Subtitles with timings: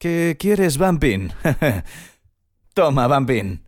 [0.00, 1.30] ¿Qué quieres, Bumpin?
[2.74, 3.62] Toma, Bumpin.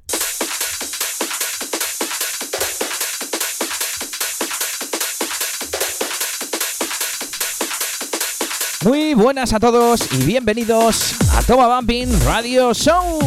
[8.82, 13.18] Muy buenas a todos y bienvenidos a Toma Bumping Radio Show.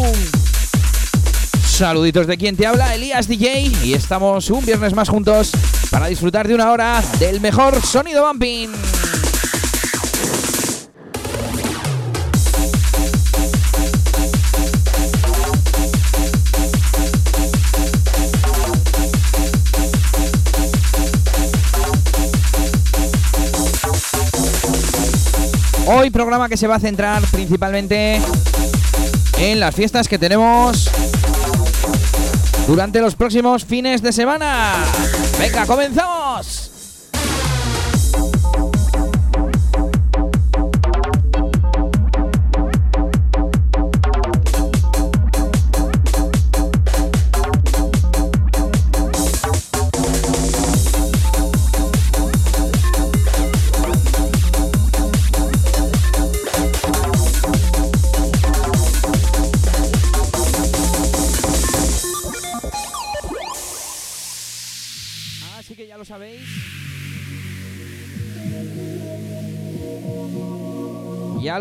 [1.63, 5.51] Saluditos de quien te habla, Elías DJ, y estamos un viernes más juntos
[5.91, 8.69] para disfrutar de una hora del mejor sonido bumping.
[25.87, 28.19] Hoy programa que se va a centrar principalmente
[29.37, 30.89] en las fiestas que tenemos
[32.67, 34.73] durante los próximos fines de semana.
[35.39, 36.14] Venga, comenzamos.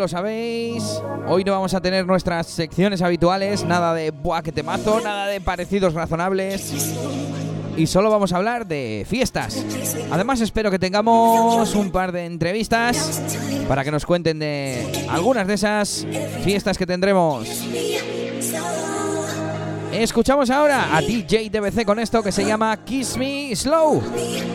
[0.05, 5.00] Lo sabéis, hoy no vamos a tener nuestras secciones habituales, nada de buah que temazo,
[5.00, 6.74] nada de parecidos razonables.
[7.78, 9.64] Y solo vamos a hablar de fiestas.
[10.10, 13.22] Además espero que tengamos un par de entrevistas
[13.66, 16.06] para que nos cuenten de algunas de esas
[16.44, 17.48] fiestas que tendremos.
[19.91, 24.02] Escuchamos ahora a DJ DBC con esto que se llama Kiss Me Slow,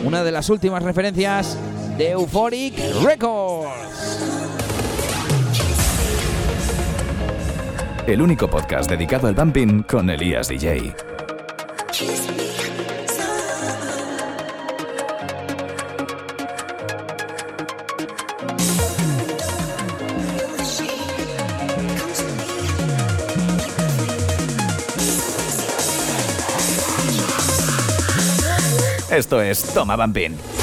[0.04, 1.56] una de las últimas referencias
[1.98, 4.39] de Euphoric Records.
[8.12, 10.94] El único podcast dedicado al bumping con Elías DJ.
[29.10, 30.59] Esto es Toma Bumping.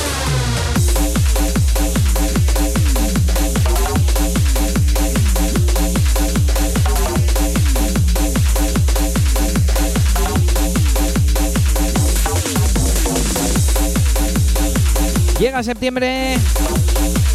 [15.40, 16.36] Llega septiembre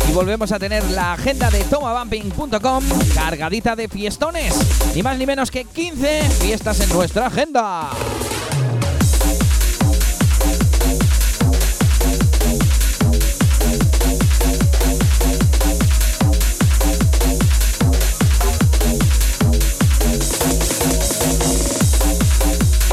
[0.08, 2.82] y volvemos a tener la agenda de tomabumping.com
[3.14, 4.56] cargadita de fiestones.
[4.92, 7.90] Ni más ni menos que 15 fiestas en nuestra agenda.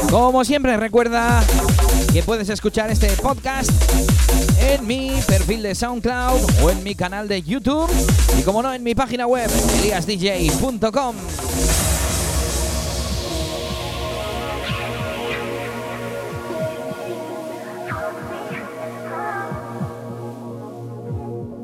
[0.08, 1.42] Como siempre, recuerda
[2.12, 3.70] que puedes escuchar este podcast
[4.60, 7.90] en mi perfil de SoundCloud o en mi canal de YouTube
[8.38, 9.50] y como no en mi página web
[9.80, 11.16] eliasdj.com.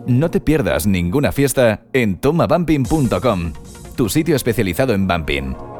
[0.07, 3.53] No te pierdas ninguna fiesta en tomabumping.com,
[3.97, 5.76] tu sitio especializado en bumping.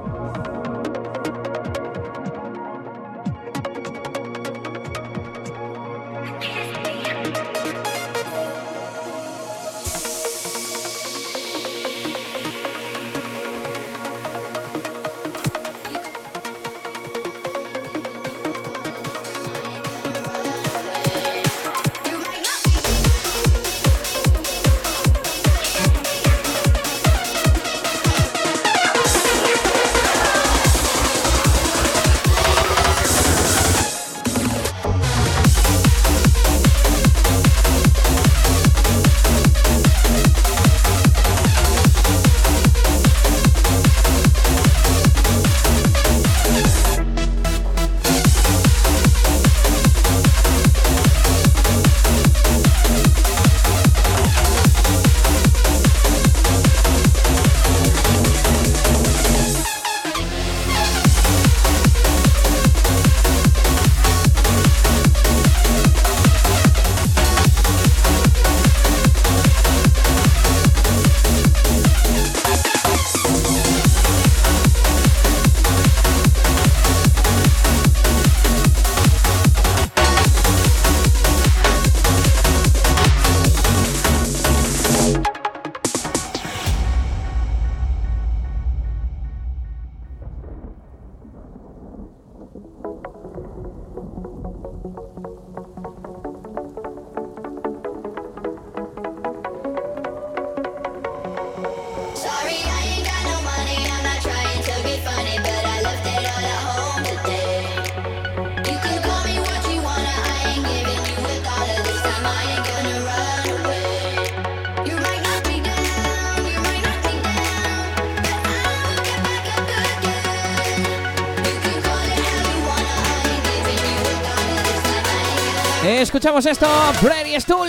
[126.17, 126.67] Escuchamos esto,
[127.03, 127.69] Prairie Stool.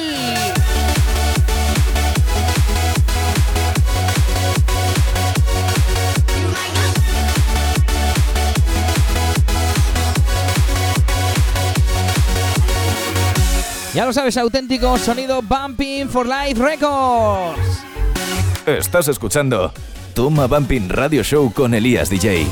[13.93, 17.83] Ya lo sabes, auténtico sonido Bumping for Life Records.
[18.65, 19.73] Estás escuchando
[20.13, 22.47] Toma Bumping Radio Show con Elías DJ.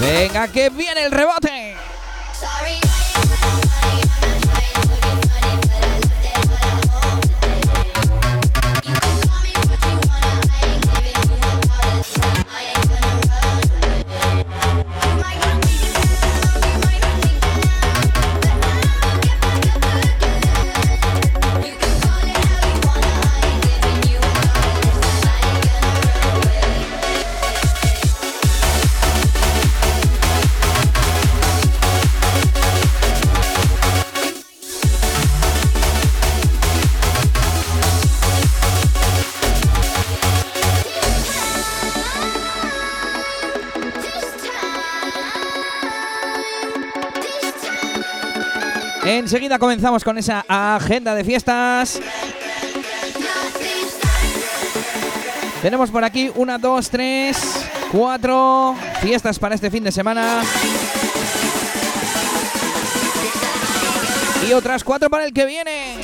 [0.00, 1.63] Venga, que viene el rebote.
[49.24, 51.98] Enseguida comenzamos con esa agenda de fiestas.
[55.62, 57.38] Tenemos por aquí una, dos, tres,
[57.90, 60.42] cuatro fiestas para este fin de semana.
[64.46, 66.03] Y otras cuatro para el que viene.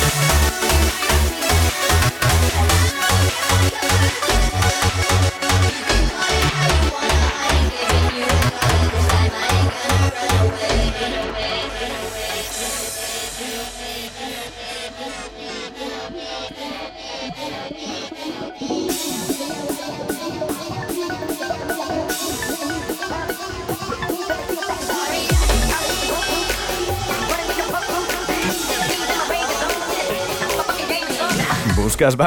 [32.01, 32.17] ¿Buscas?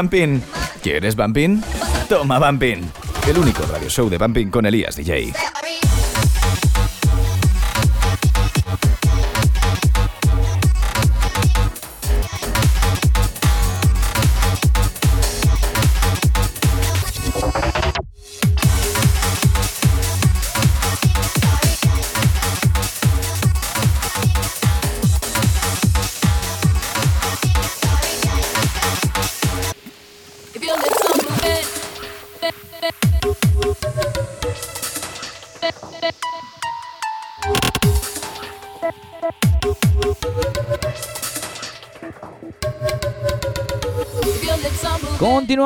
[0.84, 1.60] ¿Quieres Bumping?
[2.08, 2.88] Toma Bumping.
[3.28, 5.32] El único radio show de Bumping con Elías DJ.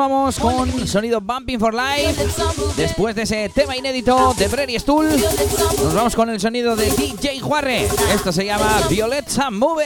[0.09, 2.25] Continuamos con sonido Bumping for Life.
[2.75, 7.39] Después de ese tema inédito de Prairie Stool, nos vamos con el sonido de DJ
[7.41, 7.87] Juarre.
[8.11, 9.85] Esto se llama Violetta Move.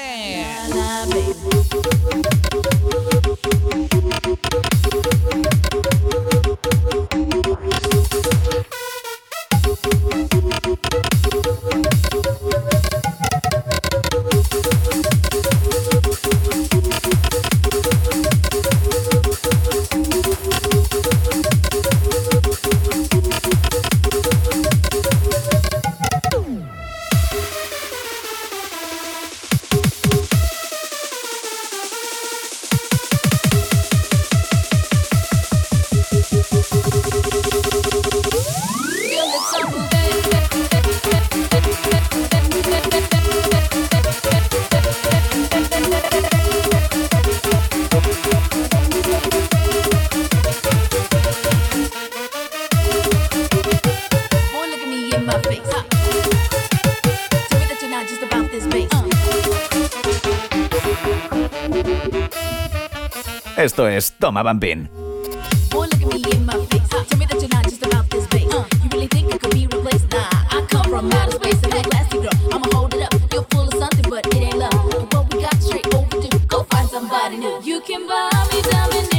[64.42, 64.90] Bambín.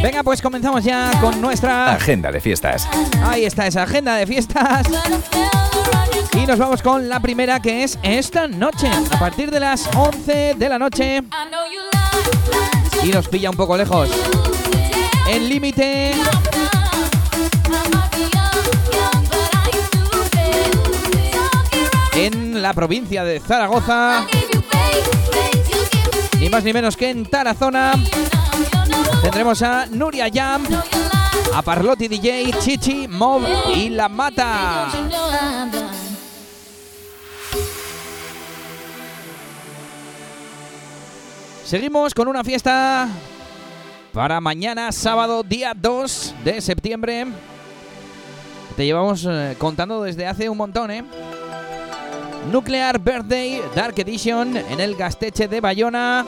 [0.03, 2.89] Venga, pues comenzamos ya con nuestra agenda de fiestas.
[3.25, 4.87] Ahí está esa agenda de fiestas.
[6.35, 10.55] Y nos vamos con la primera que es esta noche, a partir de las 11
[10.59, 11.23] de la noche.
[13.03, 14.54] Y nos pilla un poco lejos.
[15.27, 16.13] En límite.
[22.17, 24.27] En la provincia de Zaragoza,
[26.39, 27.95] ni más ni menos que en Tarazona,
[29.23, 30.65] tendremos a Nuria Jam,
[31.55, 33.43] a Parlotti DJ, Chichi, Mob
[33.75, 34.89] y La Mata.
[41.65, 43.09] Seguimos con una fiesta
[44.15, 47.27] para mañana, sábado, día 2 de septiembre.
[48.77, 51.05] Te llevamos eh, contando desde hace un montón, ¿eh?
[52.53, 56.25] Nuclear Birthday Dark Edition en el Gasteche de Bayona.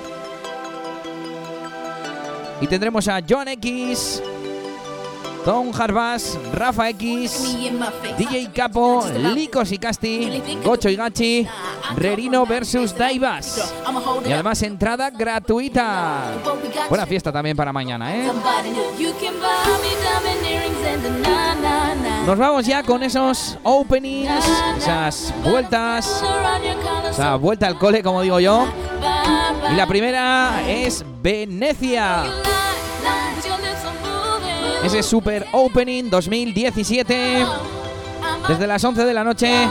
[2.60, 4.20] Y tendremos a John X,
[5.46, 7.56] Tom Harbass, Rafa X,
[8.18, 11.46] DJ Capo, Licos y Casti, Gocho y Gachi,
[11.94, 13.72] Rerino versus Daivas.
[14.26, 16.32] Y además entrada gratuita.
[16.88, 18.28] Buena fiesta también para mañana, ¿eh?
[22.26, 24.44] Nos vamos ya con esos openings,
[24.78, 26.24] esas vueltas,
[27.08, 28.66] esa vuelta al cole, como digo yo.
[29.70, 32.24] Y la primera es Venecia.
[34.84, 37.46] Ese Super Opening 2017.
[38.48, 39.68] Desde las 11 de la noche.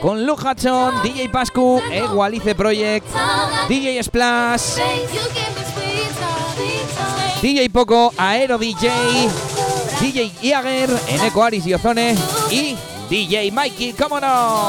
[0.00, 3.04] Con Luke Hudson, DJ Pascu, Egualice Project,
[3.68, 4.76] DJ Splash,
[7.42, 8.88] DJ Poco, Aero DJ,
[10.00, 12.14] DJ Iager, Eneco Aris y Ozone
[12.48, 12.76] y
[13.10, 14.68] DJ Mikey, cómo no.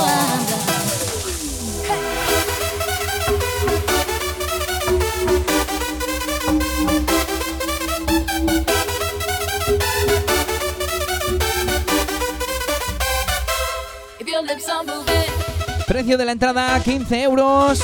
[15.85, 17.81] Precio de la entrada 15 euros.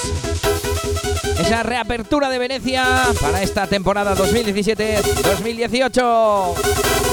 [1.39, 2.85] Esa reapertura de Venecia
[3.19, 7.04] para esta temporada 2017-2018.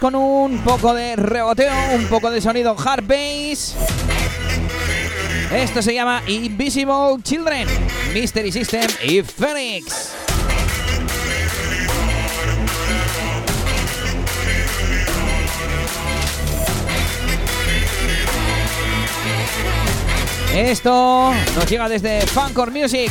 [0.00, 3.76] Con un poco de reboteo, un poco de sonido hard bass.
[5.52, 7.68] Esto se llama Invisible Children,
[8.14, 10.14] Mystery System y Phoenix.
[20.54, 23.10] Esto nos llega desde Funcore Music.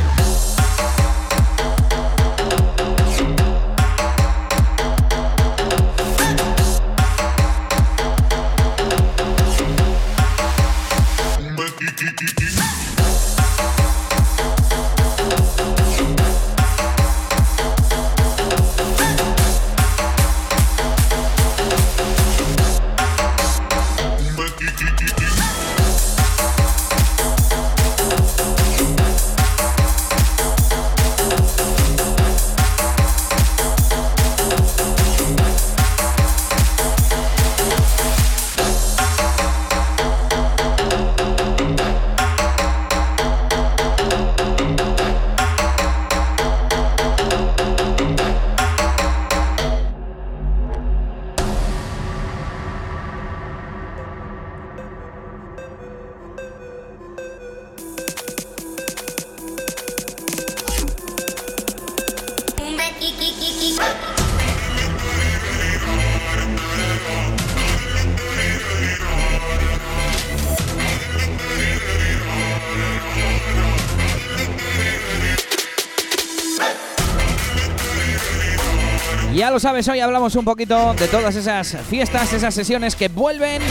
[79.51, 83.61] Lo sabes, hoy hablamos un poquito de todas esas fiestas, esas sesiones que vuelven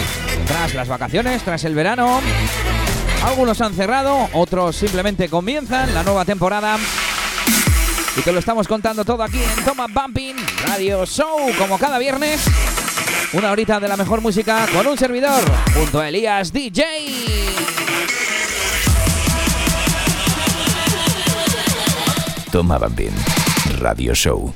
[0.46, 2.20] tras las vacaciones, tras el verano.
[3.24, 6.76] Algunos han cerrado, otros simplemente comienzan la nueva temporada.
[8.14, 12.42] y que lo estamos contando todo aquí en Toma Bumping Radio Show, como cada viernes.
[13.32, 15.42] Una horita de la mejor música con un servidor,
[15.74, 16.84] junto a Elías DJ.
[22.52, 23.14] Toma Bambín
[23.78, 24.52] Radio Show.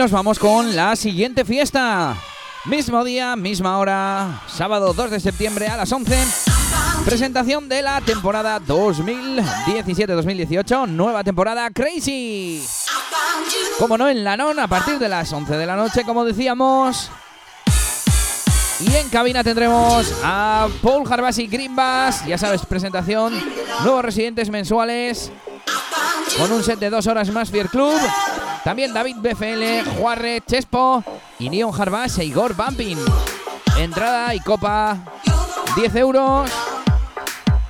[0.00, 2.16] Nos vamos con la siguiente fiesta.
[2.64, 6.16] Mismo día, misma hora, sábado 2 de septiembre a las 11.
[7.04, 12.64] Presentación de la temporada 2017-2018, nueva temporada Crazy.
[13.78, 17.10] Como no, en Lanon a partir de las 11 de la noche, como decíamos.
[18.80, 23.34] Y en cabina tendremos a Paul Harbasi Grimbas, ya sabes, presentación,
[23.82, 25.30] nuevos residentes mensuales,
[26.38, 28.00] con un set de dos horas más Fear Club.
[28.64, 31.02] También David BFL, Juarre, Chespo
[31.38, 32.98] y Neon Harbas e Igor Bumping.
[33.78, 34.98] Entrada y copa
[35.76, 36.50] 10 euros.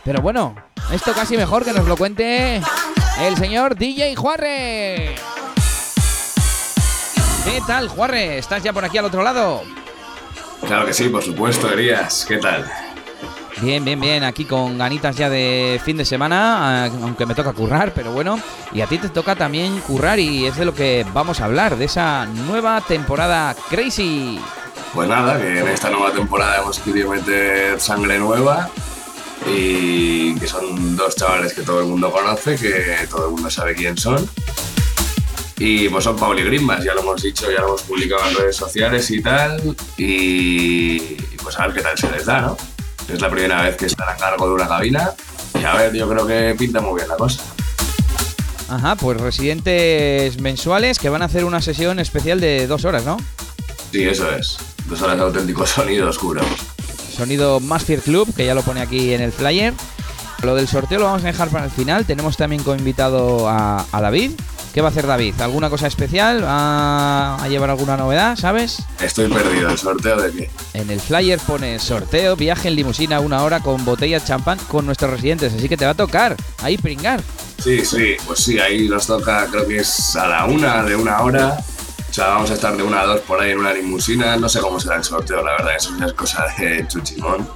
[0.05, 0.57] Pero bueno,
[0.92, 2.61] esto casi mejor que nos lo cuente
[3.20, 5.14] el señor DJ Juarre.
[7.44, 8.38] ¿Qué tal, Juarre?
[8.38, 9.62] ¿Estás ya por aquí al otro lado?
[10.66, 12.24] Claro que sí, por supuesto, Elías.
[12.26, 12.70] ¿Qué tal?
[13.61, 14.25] Bien, bien, bien.
[14.25, 18.40] Aquí con ganitas ya de fin de semana, ah, aunque me toca currar, pero bueno.
[18.73, 21.77] Y a ti te toca también currar y es de lo que vamos a hablar,
[21.77, 24.40] de esa nueva temporada Crazy.
[24.94, 28.70] Pues nada, que en esta nueva temporada hemos querido meter sangre nueva
[29.46, 33.75] y que son dos chavales que todo el mundo conoce, que todo el mundo sabe
[33.75, 34.29] quién son.
[35.59, 38.57] Y pues son Pauli Grimbas, ya lo hemos dicho, ya lo hemos publicado en redes
[38.57, 39.77] sociales y tal.
[39.99, 40.99] Y
[41.42, 42.57] pues a ver qué tal se les da, ¿no?
[43.12, 45.11] Es la primera vez que están a cargo de una cabina.
[45.61, 47.42] Y a ver, yo creo que pinta muy bien la cosa.
[48.68, 53.16] Ajá, pues residentes mensuales que van a hacer una sesión especial de dos horas, ¿no?
[53.90, 54.59] Sí, eso es.
[54.87, 56.40] Dos horas de auténtico sonido oscuro.
[57.12, 59.75] Sonido Master Club, que ya lo pone aquí en el flyer.
[60.42, 62.07] Lo del sorteo lo vamos a dejar para el final.
[62.07, 64.33] Tenemos también como invitado a, a David,
[64.72, 65.40] ¿Qué va a hacer David?
[65.40, 66.44] ¿Alguna cosa especial?
[66.44, 68.83] ¿Va a llevar alguna novedad, sabes?
[69.00, 69.68] Estoy perdido.
[69.68, 70.50] ¿El sorteo de qué?
[70.74, 74.87] En el flyer pone sorteo, viaje en limusina una hora con botella de champán con
[74.87, 75.52] nuestros residentes.
[75.54, 77.20] Así que te va a tocar ahí pringar.
[77.59, 81.20] Sí, sí, pues sí, ahí nos toca, creo que es a la una de una
[81.20, 81.59] hora.
[82.09, 84.37] O sea, vamos a estar de una a dos por ahí en una limusina.
[84.37, 87.48] No sé cómo será el sorteo, la verdad, eso es cosa de chuchimón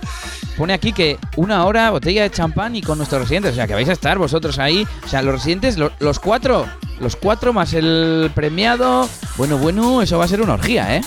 [0.57, 3.53] pone aquí que una hora, botella de champán y con nuestros residentes.
[3.53, 4.87] O sea, que vais a estar vosotros ahí.
[5.05, 6.67] O sea, los residentes, los cuatro.
[7.01, 9.09] Los cuatro más el premiado.
[9.37, 11.01] Bueno, bueno, eso va a ser una orgía, ¿eh?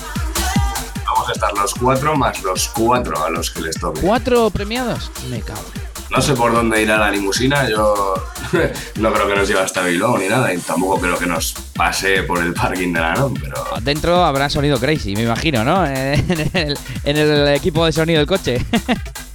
[1.06, 4.02] Vamos a estar los cuatro más los cuatro a los que les toque.
[4.02, 5.12] ¿Cuatro premiados?
[5.30, 5.64] Me cago.
[6.10, 8.16] No sé por dónde irá la limusina, yo
[8.96, 12.24] no creo que nos lleve hasta Bilbao ni nada, y tampoco creo que nos pase
[12.24, 13.66] por el parking de la NOM, pero...
[13.82, 15.86] Dentro habrá sonido crazy, me imagino, ¿no?
[15.88, 18.66] En el, en el equipo de sonido del coche.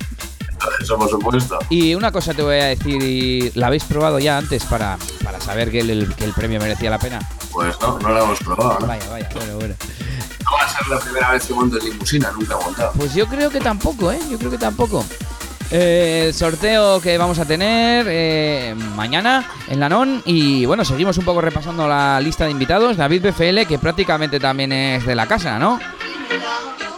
[0.80, 1.58] Eso por supuesto.
[1.70, 5.70] Y una cosa te voy a decir, ¿la habéis probado ya antes para, para saber
[5.70, 7.20] que el, que el premio merecía la pena?
[7.50, 8.86] Pues no, no la hemos probado, ¿no?
[8.86, 9.74] Vaya, vaya, bueno, bueno.
[10.44, 12.92] No va a ser la primera vez que monto en limusina, nunca he montado.
[12.96, 14.20] Pues yo creo que tampoco, ¿eh?
[14.30, 15.04] Yo creo que tampoco.
[15.70, 20.22] Eh, el sorteo que vamos a tener eh, mañana en la NON.
[20.26, 22.98] Y bueno, seguimos un poco repasando la lista de invitados.
[22.98, 25.80] David BFL, que prácticamente también es de la casa, ¿no?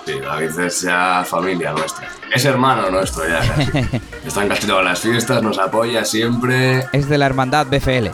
[0.05, 2.09] Sí, David es ya familia nuestra.
[2.35, 3.40] Es hermano nuestro ya.
[4.27, 6.85] Está en casi todas las fiestas, nos apoya siempre.
[6.93, 8.09] Es de la hermandad BFL.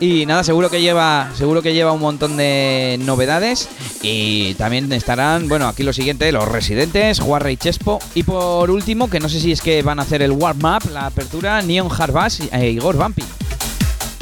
[0.00, 3.68] y nada, seguro que lleva, seguro que lleva un montón de novedades
[4.02, 9.08] y también estarán, bueno, aquí lo siguiente, los residentes, Juarre y Chespo y por último,
[9.08, 11.88] que no sé si es que van a hacer el warm up, la apertura, Neon
[11.88, 13.22] Harbass e Igor Vampi.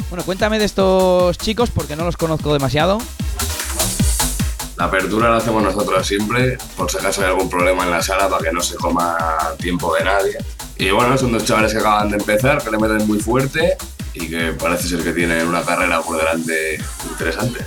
[0.09, 2.99] Bueno, cuéntame de estos chicos porque no los conozco demasiado.
[4.77, 8.27] La apertura la hacemos nosotros siempre, por si acaso hay algún problema en la sala
[8.29, 9.17] para que no se coma
[9.59, 10.37] tiempo de nadie.
[10.77, 13.77] Y bueno, son dos chavales que acaban de empezar, que le meten muy fuerte
[14.13, 16.79] y que parece ser que tienen una carrera por delante
[17.09, 17.63] interesante.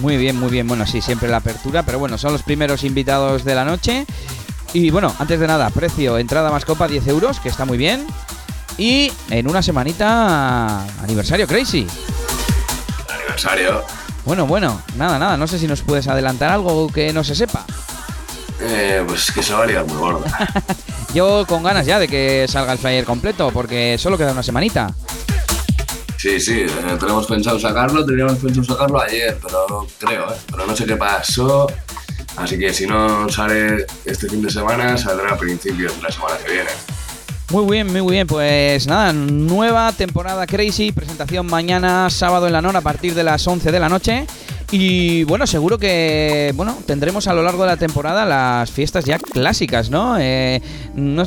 [0.00, 0.66] Muy bien, muy bien.
[0.66, 4.06] Bueno, sí, siempre la apertura, pero bueno, son los primeros invitados de la noche.
[4.72, 8.06] Y bueno, antes de nada, precio, entrada más copa 10 euros, que está muy bien.
[8.78, 11.86] Y en una semanita, aniversario crazy.
[13.08, 13.99] Aniversario.
[14.24, 15.36] Bueno, bueno, nada, nada.
[15.36, 17.64] No sé si nos puedes adelantar algo que no se sepa.
[18.60, 20.30] Eh, pues que se va a liar muy gorda.
[21.14, 24.94] Yo con ganas ya de que salga el flyer completo, porque solo queda una semanita.
[26.16, 30.36] Sí, sí, eh, tenemos pensado sacarlo, teníamos pensado sacarlo ayer, pero creo, ¿eh?
[30.50, 31.66] Pero no sé qué pasó.
[32.36, 36.36] Así que si no sale este fin de semana, saldrá a principios de la semana
[36.44, 36.70] que viene.
[37.50, 38.28] Muy bien, muy bien.
[38.28, 43.44] Pues nada, nueva temporada Crazy, presentación mañana, sábado en la NON a partir de las
[43.44, 44.24] 11 de la noche.
[44.70, 49.18] Y bueno, seguro que bueno tendremos a lo largo de la temporada las fiestas ya
[49.18, 50.16] clásicas, ¿no?
[50.20, 50.62] Eh,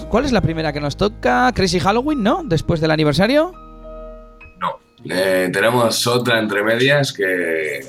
[0.09, 1.51] ¿Cuál es la primera que nos toca?
[1.53, 2.41] Crazy Halloween, ¿no?
[2.45, 3.51] Después del aniversario.
[4.61, 7.85] No, eh, tenemos otra entre medias que...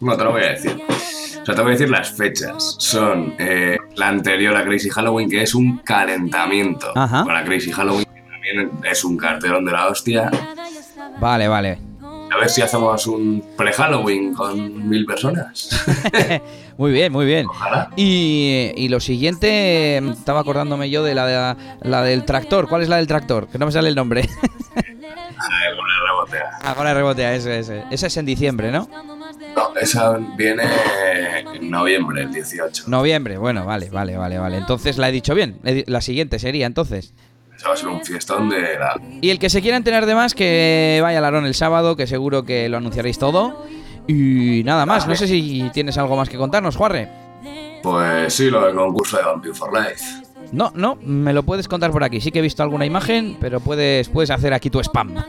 [0.00, 0.82] No te lo voy a decir.
[1.46, 2.74] O sea, te voy a decir las fechas.
[2.80, 8.20] Son eh, la anterior a Crazy Halloween, que es un calentamiento para Crazy Halloween, que
[8.22, 10.28] también es un cartelón de la hostia.
[11.20, 11.78] Vale, vale.
[12.02, 15.86] A ver si hacemos un pre-Halloween con mil personas.
[16.78, 17.46] muy bien, muy bien.
[17.94, 22.66] Y, lo siguiente, estaba acordándome yo de la, la del tractor.
[22.68, 23.46] ¿Cuál es la del tractor?
[23.46, 24.22] Que no me sale el nombre.
[25.68, 26.58] Alguna rebotea.
[26.64, 27.84] Alguna rebotea, ese, ese.
[27.92, 28.88] Esa es en diciembre, ¿no?
[29.56, 30.64] No, esa viene
[31.54, 32.84] en noviembre, el 18.
[32.88, 34.58] Noviembre, bueno, vale, vale, vale, vale.
[34.58, 35.58] Entonces la he dicho bien.
[35.86, 37.14] La siguiente sería entonces.
[37.56, 39.00] Eso va a ser un fiestón de la...
[39.22, 42.06] Y el que se quiera enterar de más, que vaya a Larón el sábado, que
[42.06, 43.64] seguro que lo anunciaréis todo.
[44.06, 47.08] Y nada más, no sé si tienes algo más que contarnos, Juarre.
[47.82, 50.04] Pues sí, lo del concurso de Vampire for Life.
[50.52, 52.20] No, no, me lo puedes contar por aquí.
[52.20, 55.14] Sí que he visto alguna imagen, pero puedes, puedes hacer aquí tu spam.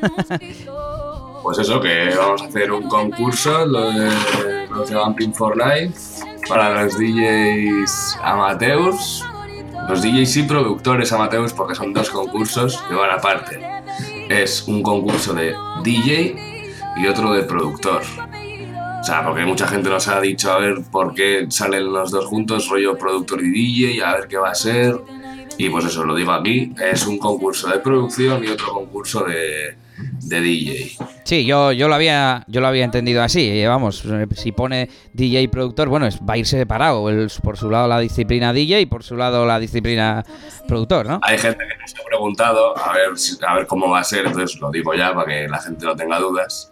[1.47, 6.21] pues eso, que vamos a hacer un concurso, lo de, los de Vamping for Life,
[6.45, 9.23] para los DJs amateurs,
[9.87, 13.61] los DJs y productores amateurs, porque son dos concursos que van aparte.
[14.27, 16.35] Es un concurso de DJ
[16.97, 18.01] y otro de productor.
[18.99, 22.25] O sea, porque mucha gente nos ha dicho a ver por qué salen los dos
[22.25, 24.99] juntos, rollo productor y DJ, a ver qué va a ser.
[25.57, 29.86] Y pues eso, lo digo aquí, es un concurso de producción y otro concurso de,
[29.97, 30.97] de DJ.
[31.23, 33.49] Sí, yo, yo, lo había, yo lo había entendido así.
[33.49, 34.03] Eh, vamos,
[34.35, 37.05] si pone DJ productor, bueno, va a ir separado.
[37.43, 40.23] por su lado la disciplina DJ y por su lado la disciplina
[40.67, 41.19] productor, ¿no?
[41.23, 43.09] Hay gente que nos ha preguntado a ver,
[43.47, 45.95] a ver cómo va a ser, entonces lo digo ya para que la gente no
[45.95, 46.71] tenga dudas.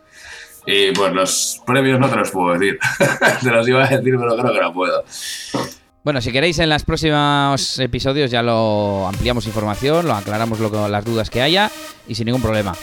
[0.68, 2.80] Y pues los premios no te los puedo decir.
[3.44, 5.04] te los iba a decir, pero creo que no puedo.
[6.06, 11.04] Bueno, si queréis en los próximos episodios ya lo ampliamos información, lo aclaramos lo, las
[11.04, 11.72] dudas que haya
[12.08, 12.76] y sin ningún problema.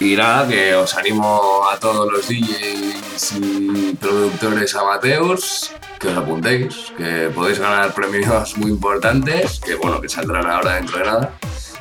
[0.00, 5.70] Y nada, que os animo a todos los DJs y productores amateurs
[6.00, 10.98] que os apuntéis, que podéis ganar premios muy importantes, que bueno, que saldrán ahora dentro
[10.98, 11.38] de nada.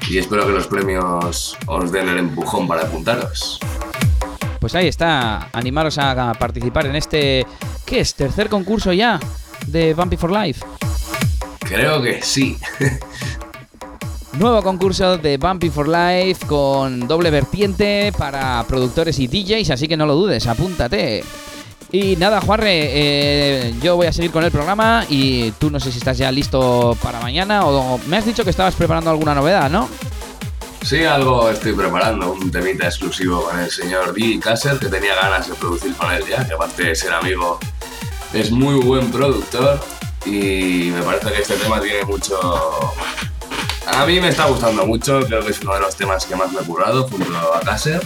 [0.08, 3.60] Y espero que los premios os den el empujón para apuntaros.
[4.60, 7.44] Pues ahí está, animaros a participar en este,
[7.88, 8.14] ¿qué es?
[8.14, 9.20] ¿Tercer concurso ya?
[9.68, 10.64] De Bumpy for Life?
[11.60, 12.58] Creo que sí.
[14.34, 19.96] Nuevo concurso de Bumpy for Life con doble vertiente para productores y DJs, así que
[19.96, 21.24] no lo dudes, apúntate.
[21.92, 25.92] Y nada, Juarre, eh, yo voy a seguir con el programa y tú no sé
[25.92, 29.70] si estás ya listo para mañana o me has dicho que estabas preparando alguna novedad,
[29.70, 29.88] ¿no?
[30.84, 34.38] Sí, algo estoy preparando, un temita exclusivo con el señor D.
[34.42, 37.58] Kasser, que tenía ganas de producir con él ya, que aparte de ser amigo
[38.34, 39.80] es muy buen productor
[40.26, 42.40] y me parece que este tema tiene mucho...
[43.86, 46.52] A mí me está gustando mucho, creo que es uno de los temas que más
[46.52, 48.02] me he currado junto a Kasser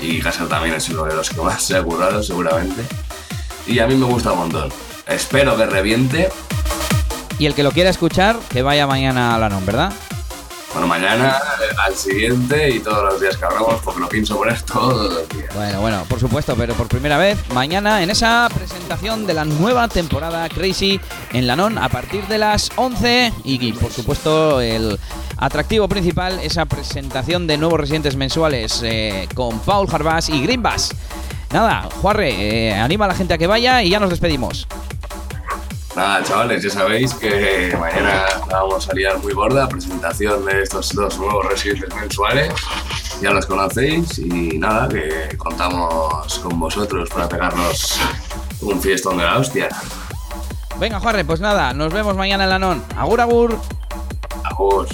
[0.00, 2.82] y Kasser también es uno de los que más se ha currado seguramente
[3.66, 4.72] y a mí me gusta un montón.
[5.06, 6.30] Espero que reviente.
[7.38, 9.92] Y el que lo quiera escuchar, que vaya mañana a la NOM, ¿verdad?
[10.72, 11.38] Bueno, mañana,
[11.84, 15.54] al siguiente y todos los días que hablamos, porque lo pienso poner todos los días.
[15.54, 19.88] Bueno, bueno, por supuesto, pero por primera vez, mañana en esa presentación de la nueva
[19.88, 20.98] temporada Crazy
[21.34, 24.98] en Lanon a partir de las 11 y, por supuesto, el
[25.36, 30.90] atractivo principal, esa presentación de nuevos residentes mensuales eh, con Paul Harbass y Green Bass.
[31.52, 32.30] Nada, Juarre,
[32.70, 34.66] eh, anima a la gente a que vaya y ya nos despedimos.
[35.94, 41.18] Nada, chavales, ya sabéis que mañana vamos a liar muy gorda, presentación de estos dos
[41.18, 42.52] nuevos residentes mensuales,
[43.20, 48.00] ya los conocéis y nada, que contamos con vosotros para pegarnos
[48.62, 49.68] un fiestón de la hostia.
[50.80, 52.82] Venga, Juarre, pues nada, nos vemos mañana en la NON.
[52.96, 53.58] Agur, agur.
[54.44, 54.88] Agur.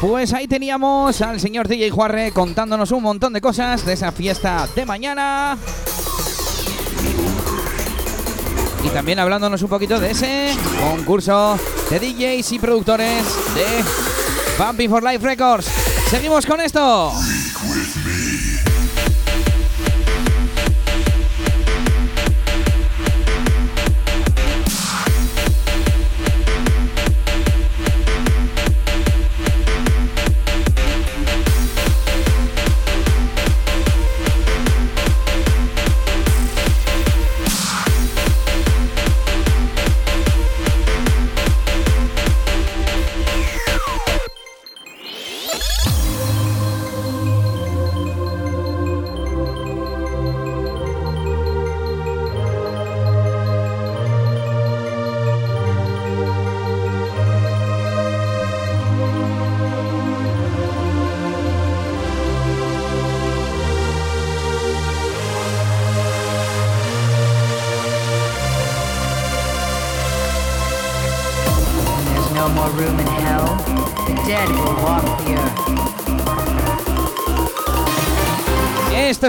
[0.00, 4.68] Pues ahí teníamos al señor DJ Juarre contándonos un montón de cosas de esa fiesta
[4.76, 5.58] de mañana.
[8.84, 11.58] Y también hablándonos un poquito de ese concurso
[11.90, 13.84] de DJs y productores de
[14.64, 15.66] Bumping for Life Records.
[16.08, 17.12] Seguimos con esto.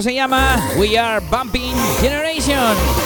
[0.02, 2.99] Se llama We Are Bumping Generation.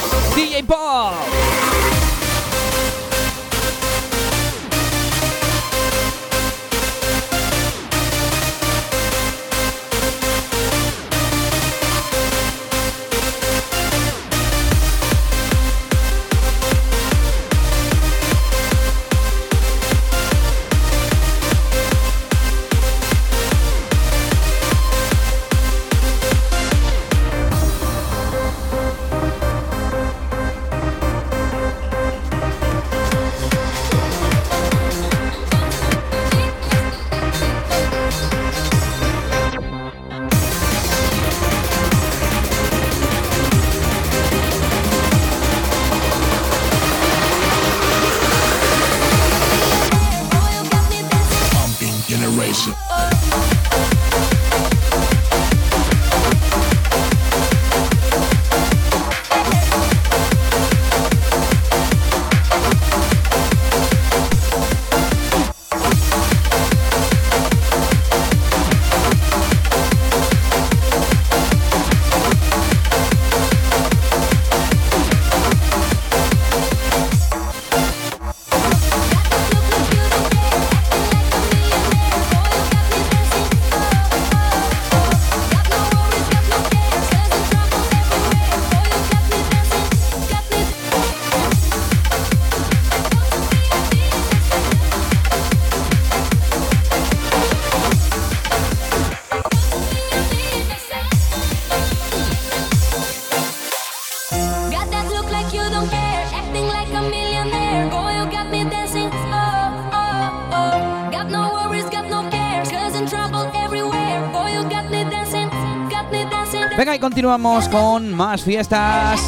[117.03, 119.19] Continuamos con más fiestas.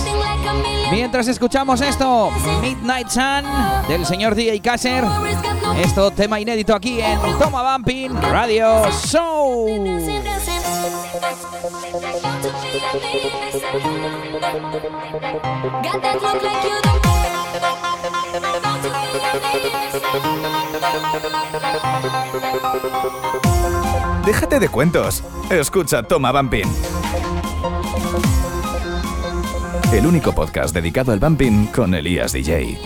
[0.91, 3.43] Mientras escuchamos esto, Midnight Sun
[3.89, 5.03] del señor DJ Kasser.
[5.83, 9.67] Esto tema inédito aquí en Toma Bumping Radio Show.
[24.25, 25.21] Déjate de cuentos.
[25.49, 26.71] Escucha Toma Bumping.
[29.95, 32.77] El único podcast dedicado al bumping con Elías DJ.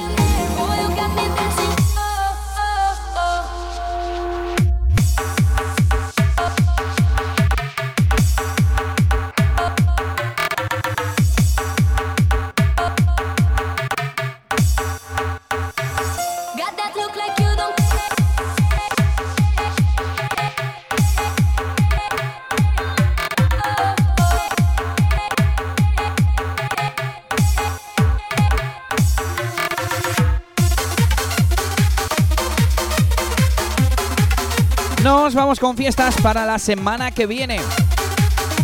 [35.60, 37.60] Con fiestas para la semana que viene.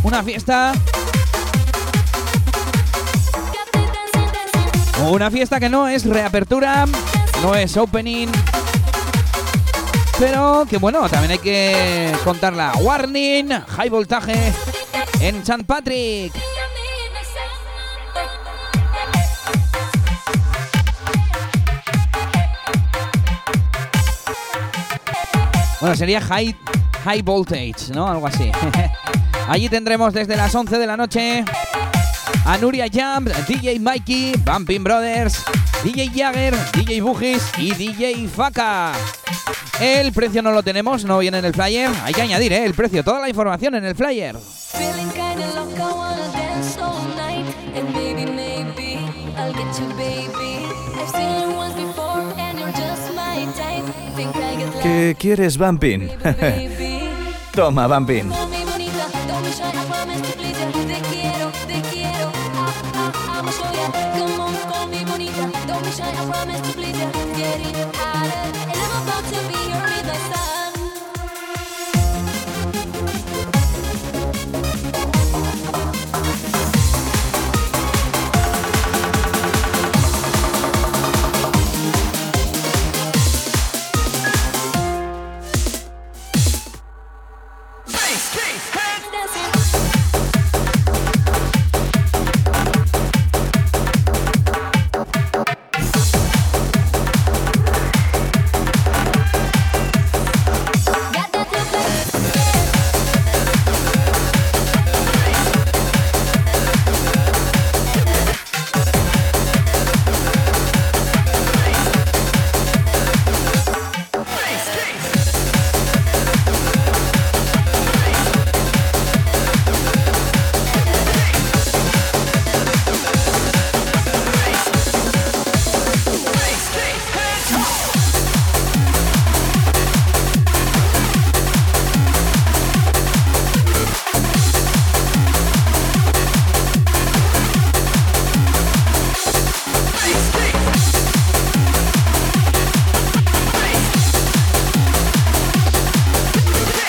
[0.04, 0.74] Una fiesta
[5.04, 6.86] Una fiesta que no es reapertura,
[7.44, 8.28] no es opening,
[10.18, 12.72] pero que bueno, también hay que contarla.
[12.80, 14.54] Warning, high voltaje
[15.20, 15.64] en St.
[15.66, 16.34] Patrick.
[25.82, 26.56] Bueno, sería high,
[27.06, 28.08] high voltage, ¿no?
[28.08, 28.52] Algo así.
[29.48, 31.46] Allí tendremos desde las 11 de la noche
[32.46, 35.44] a Nuria Jump, DJ Mikey, Bumping Brothers,
[35.84, 38.94] DJ Jagger, DJ Bugis y DJ Faka.
[39.80, 41.92] El precio no lo tenemos, no viene en el flyer.
[42.04, 42.66] Hay que añadir ¿eh?
[42.66, 44.36] el precio, toda la información en el flyer.
[54.82, 56.10] ¿Qué quieres, Bumping?
[57.56, 58.36] Toma, Bumping.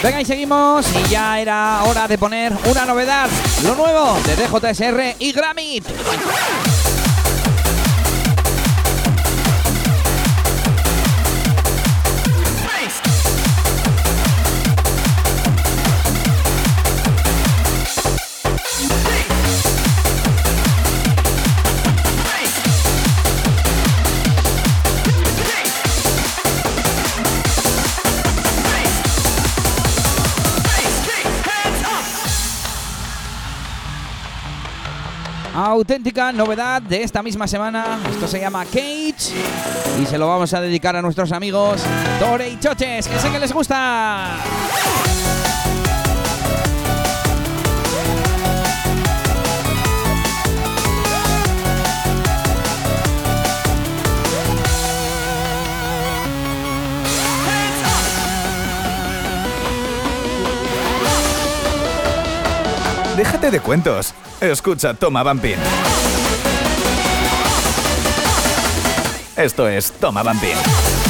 [0.07, 3.29] Venga y seguimos y ya era hora de poner una novedad,
[3.65, 5.85] lo nuevo de DJSR y Gramit.
[35.77, 37.99] Auténtica novedad de esta misma semana.
[38.11, 39.35] Esto se llama Cage
[40.01, 41.83] y se lo vamos a dedicar a nuestros amigos
[42.19, 44.39] Tore y Choches, que sé que les gusta.
[63.17, 64.13] Déjate de cuentos.
[64.43, 65.57] Escucha, Toma Bumping.
[69.37, 71.06] Esto es Toma Bumping.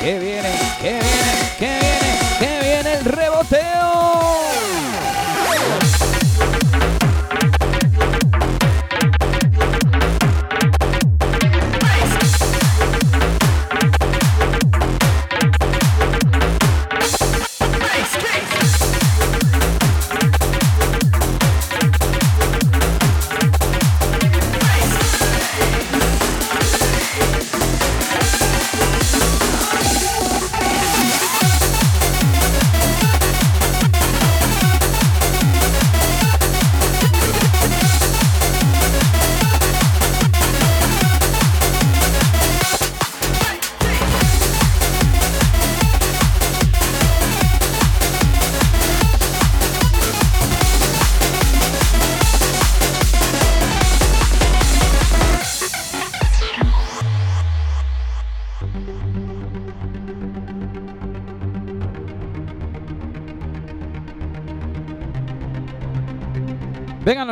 [0.00, 0.50] Que viene,
[0.80, 4.01] que viene, que viene, que viene, el reboteo.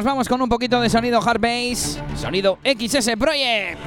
[0.00, 3.78] nos vamos con un poquito de sonido hard bass, sonido XS Project.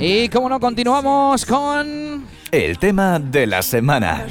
[0.00, 2.26] Y como no, continuamos con...
[2.50, 4.26] El tema de la semana.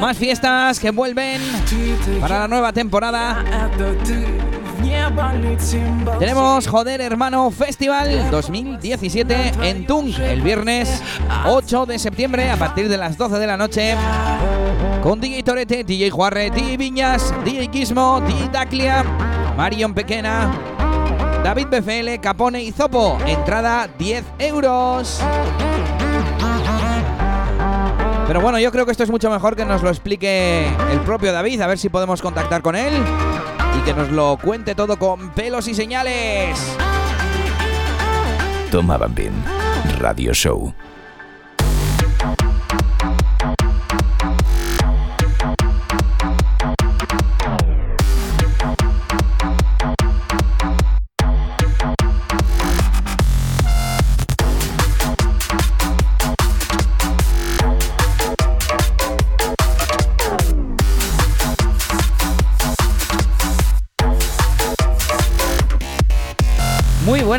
[0.00, 1.40] Más fiestas que vuelven
[2.20, 3.44] para la nueva temporada.
[6.18, 11.02] Tenemos Joder Hermano Festival 2017 en Tung el viernes
[11.46, 13.94] 8 de septiembre a partir de las 12 de la noche
[15.02, 19.02] con DJ Torete, DJ Juarre, DJ Viñas, DJ Gizmo, DJ Daclia,
[19.56, 20.50] Marion Pequena,
[21.42, 23.18] David BFL, Capone y Zopo.
[23.26, 25.20] Entrada 10 euros.
[28.26, 31.32] Pero bueno, yo creo que esto es mucho mejor que nos lo explique el propio
[31.32, 32.92] David, a ver si podemos contactar con él
[33.78, 36.58] y que nos lo cuente todo con pelos y señales.
[38.70, 39.32] Toma Bambín.
[39.98, 40.72] Radio Show.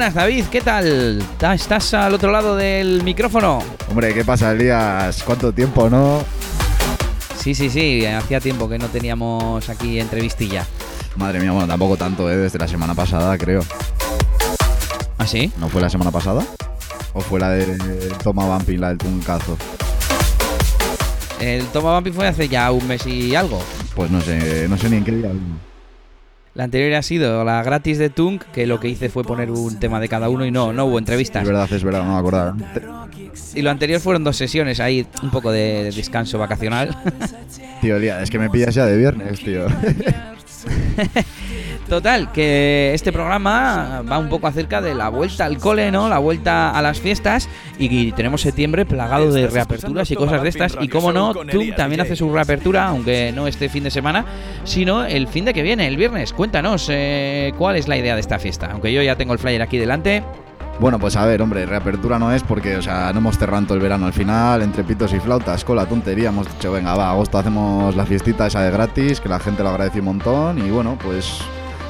[0.01, 1.23] Buenas, David, ¿qué tal?
[1.37, 3.61] ¿Ta- ¿Estás al otro lado del micrófono?
[3.87, 5.21] Hombre, ¿qué pasa, Elías?
[5.21, 6.23] ¿Cuánto tiempo, no?
[7.37, 10.65] Sí, sí, sí, hacía tiempo que no teníamos aquí entrevistilla.
[11.17, 12.35] Madre mía, bueno, tampoco tanto, ¿eh?
[12.37, 13.61] Desde la semana pasada, creo.
[15.19, 15.51] ¿Ah, sí?
[15.59, 16.43] ¿No fue la semana pasada?
[17.13, 17.77] ¿O fue la de
[18.23, 19.55] Toma Bumpy, la del Tuncazo?
[21.39, 23.61] El Toma Bampi fue hace ya un mes y algo.
[23.93, 25.29] Pues no sé, no sé ni en qué día.
[26.53, 29.79] La anterior ha sido la gratis de Tunk, que lo que hice fue poner un
[29.79, 31.43] tema de cada uno y no, no hubo entrevistas.
[31.43, 32.57] Es verdad, es verdad, no me acordaba.
[33.55, 36.95] Y lo anterior fueron dos sesiones ahí, un poco de descanso vacacional.
[37.81, 39.65] Tío, Elías, es que me pillas ya de viernes, tío.
[41.91, 46.07] Total, que este programa va un poco acerca de la vuelta al cole, ¿no?
[46.07, 50.77] La vuelta a las fiestas y tenemos septiembre plagado de reaperturas y cosas de estas.
[50.79, 52.03] Y como no, Elías también DJ.
[52.03, 54.23] hace su reapertura, aunque no este fin de semana,
[54.63, 56.31] sino el fin de que viene, el viernes.
[56.31, 58.69] Cuéntanos, eh, ¿cuál es la idea de esta fiesta?
[58.71, 60.23] Aunque yo ya tengo el flyer aquí delante.
[60.79, 63.81] Bueno, pues a ver, hombre, reapertura no es porque, o sea, no hemos cerrado el
[63.81, 67.37] verano al final, entre pitos y flautas, con la tontería, hemos dicho, venga, va, agosto
[67.37, 70.97] hacemos la fiestita esa de gratis, que la gente lo agradece un montón, y bueno,
[71.03, 71.41] pues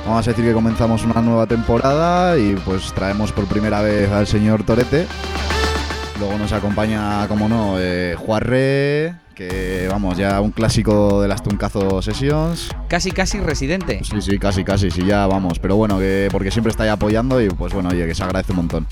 [0.05, 4.27] vamos a decir que comenzamos una nueva temporada y pues traemos por primera vez al
[4.27, 5.07] señor Torete.
[6.19, 12.01] Luego nos acompaña, como no, eh, Juarre, que vamos, ya un clásico de las Tuncazo
[12.01, 12.69] Sessions.
[12.87, 14.01] Casi, casi residente.
[14.03, 15.57] Sí, sí, casi, casi, sí, ya vamos.
[15.57, 18.51] Pero bueno, que porque siempre está ahí apoyando y pues bueno, oye, que se agradece
[18.51, 18.87] un montón.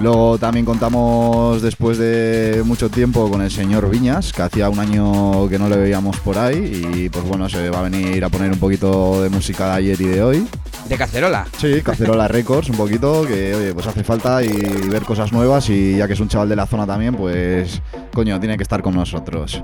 [0.00, 5.48] Luego también contamos después de mucho tiempo con el señor Viñas, que hacía un año
[5.48, 8.50] que no le veíamos por ahí y pues bueno, se va a venir a poner
[8.50, 10.46] un poquito de música de ayer y de hoy.
[10.88, 11.46] De cacerola.
[11.56, 14.48] Sí, Cacerola Records un poquito, que oye, pues hace falta y
[14.88, 17.80] ver cosas nuevas y ya que es un chaval de la zona también, pues
[18.12, 19.62] coño, tiene que estar con nosotros.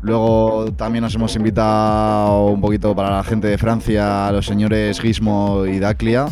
[0.00, 5.00] Luego también nos hemos invitado un poquito para la gente de Francia a los señores
[5.00, 6.26] Gizmo y Daclia,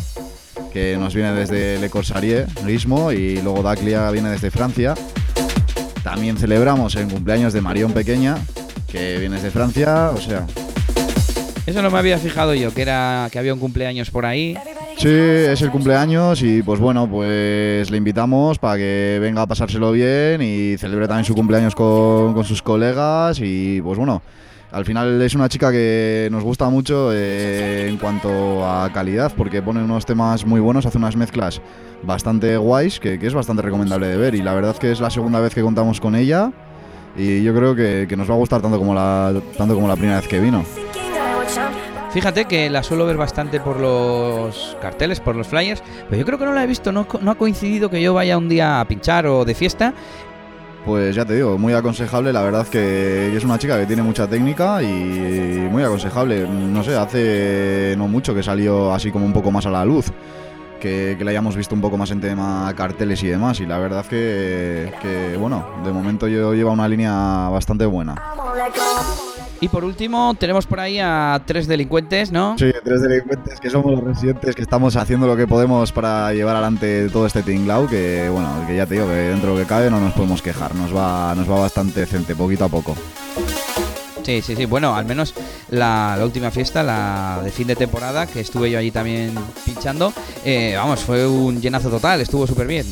[0.77, 4.93] que nos viene desde Le Corsarier, Gizmo, y luego Daclia viene desde Francia.
[6.03, 8.37] También celebramos el cumpleaños de Marión Pequeña,
[8.87, 10.45] que viene desde Francia, o sea,
[11.65, 14.55] Eso no me había fijado yo, que era que había un cumpleaños por ahí.
[14.97, 19.91] Sí, es el cumpleaños y pues bueno, pues le invitamos para que venga a pasárselo
[19.91, 24.21] bien y celebre también su cumpleaños con, con sus colegas y pues bueno,
[24.71, 29.61] al final es una chica que nos gusta mucho eh, en cuanto a calidad porque
[29.61, 31.61] pone unos temas muy buenos, hace unas mezclas
[32.03, 35.39] bastante guays que, es bastante recomendable de ver y la verdad que es la segunda
[35.39, 36.51] vez que contamos con ella
[37.17, 40.19] y yo creo que, nos va a gustar tanto como la, tanto como la primera
[40.19, 40.63] vez que vino.
[42.11, 46.39] Fíjate que la suelo ver bastante por los carteles, por los flyers, pero yo creo
[46.39, 48.87] que no la he visto, no, no ha coincidido que yo vaya un día a
[48.87, 49.93] pinchar o de fiesta.
[50.85, 54.25] Pues ya te digo, muy aconsejable, la verdad que es una chica que tiene mucha
[54.27, 56.47] técnica y muy aconsejable.
[56.47, 60.05] No sé, hace no mucho que salió así como un poco más a la luz,
[60.79, 63.59] que, que la hayamos visto un poco más en tema carteles y demás.
[63.59, 68.15] Y la verdad que, que, bueno, de momento yo lleva una línea bastante buena.
[69.59, 72.55] Y por último, tenemos por ahí a tres delincuentes, ¿no?
[72.59, 76.55] Sí, tres delincuentes que somos los residentes que estamos haciendo lo que podemos para llevar
[76.55, 79.67] adelante todo este tinglao, que bueno, que ya te digo que dentro de lo que
[79.67, 82.95] cabe no nos podemos quejar, nos va, nos va bastante decente, poquito a poco.
[84.21, 84.65] Sí, sí, sí.
[84.65, 85.33] Bueno, al menos
[85.71, 89.33] la, la última fiesta, la de fin de temporada, que estuve yo allí también
[89.65, 92.85] pinchando, eh, vamos, fue un llenazo total, estuvo súper bien.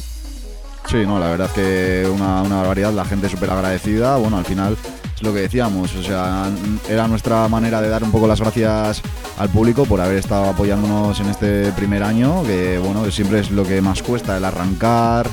[0.87, 4.17] Sí, no, la verdad que una, una barbaridad, la gente súper agradecida.
[4.17, 4.77] Bueno, al final
[5.15, 6.49] es lo que decíamos, o sea,
[6.89, 9.01] era nuestra manera de dar un poco las gracias
[9.37, 13.49] al público por haber estado apoyándonos en este primer año, que bueno, que siempre es
[13.51, 15.29] lo que más cuesta, el arrancar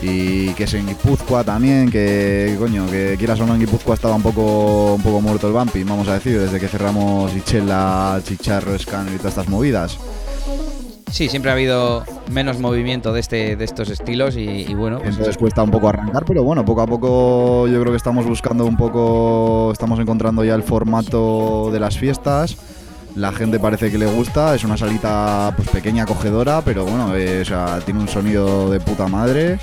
[0.00, 4.14] y que es en Guipúzcoa también, que coño, que quieras o no en Guipúzcoa estaba
[4.14, 8.78] un poco un poco muerto el bumping, vamos a decir, desde que cerramos Ichela, Chicharro,
[8.78, 9.98] Scanner y todas estas movidas.
[11.10, 15.36] Sí, siempre ha habido menos movimiento de este de estos estilos y, bueno, pues Entonces
[15.38, 18.76] cuesta un poco arrancar, pero bueno, poco a poco yo creo que estamos buscando un
[18.76, 22.56] poco, estamos encontrando ya el formato de las fiestas.
[23.14, 27.40] La gente parece que le gusta, es una salita pues pequeña, acogedora, pero bueno, eh,
[27.40, 29.58] o sea, tiene un sonido de puta madre.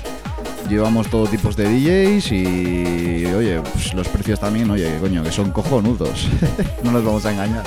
[0.68, 5.52] Llevamos todo tipos de DJs y oye, pues los precios también, oye, coño, que son
[5.52, 6.28] cojonudos.
[6.82, 7.64] no nos vamos a engañar.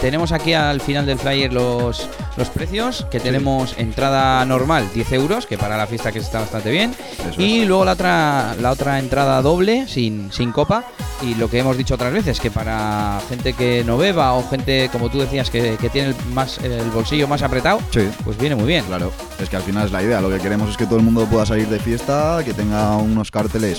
[0.00, 5.46] Tenemos aquí al final del flyer los, los precios, que tenemos entrada normal 10 euros,
[5.46, 6.94] que para la fiesta que está bastante bien,
[7.28, 10.84] Eso y luego la otra, la otra entrada doble, sin, sin copa,
[11.22, 14.88] y lo que hemos dicho otras veces, que para gente que no beba o gente,
[14.90, 18.08] como tú decías, que, que tiene el, más, el bolsillo más apretado, Sí.
[18.24, 18.84] pues viene muy bien.
[18.86, 20.22] Claro, es que al final es la idea.
[20.22, 23.30] Lo que queremos es que todo el mundo pueda salir de fiesta, que tenga unos
[23.30, 23.78] carteles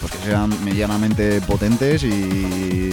[0.00, 2.92] pues que sean medianamente potentes y,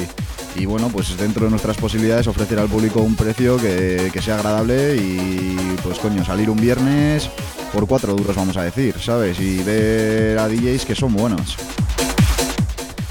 [0.56, 4.36] y bueno, pues dentro de nuestras posibilidades ofrecer al público un precio que, que sea
[4.36, 7.30] agradable y pues coño, salir un viernes
[7.74, 9.40] por cuatro duros vamos a decir, ¿sabes?
[9.40, 11.56] Y ver a DJs que son buenos.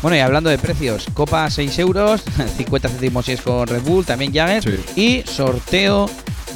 [0.03, 2.23] Bueno, y hablando de precios, copa 6 euros,
[2.57, 4.63] 50 céntimos si es con Red Bull, también Jagger,
[4.95, 5.01] Sí.
[5.01, 6.09] y sorteo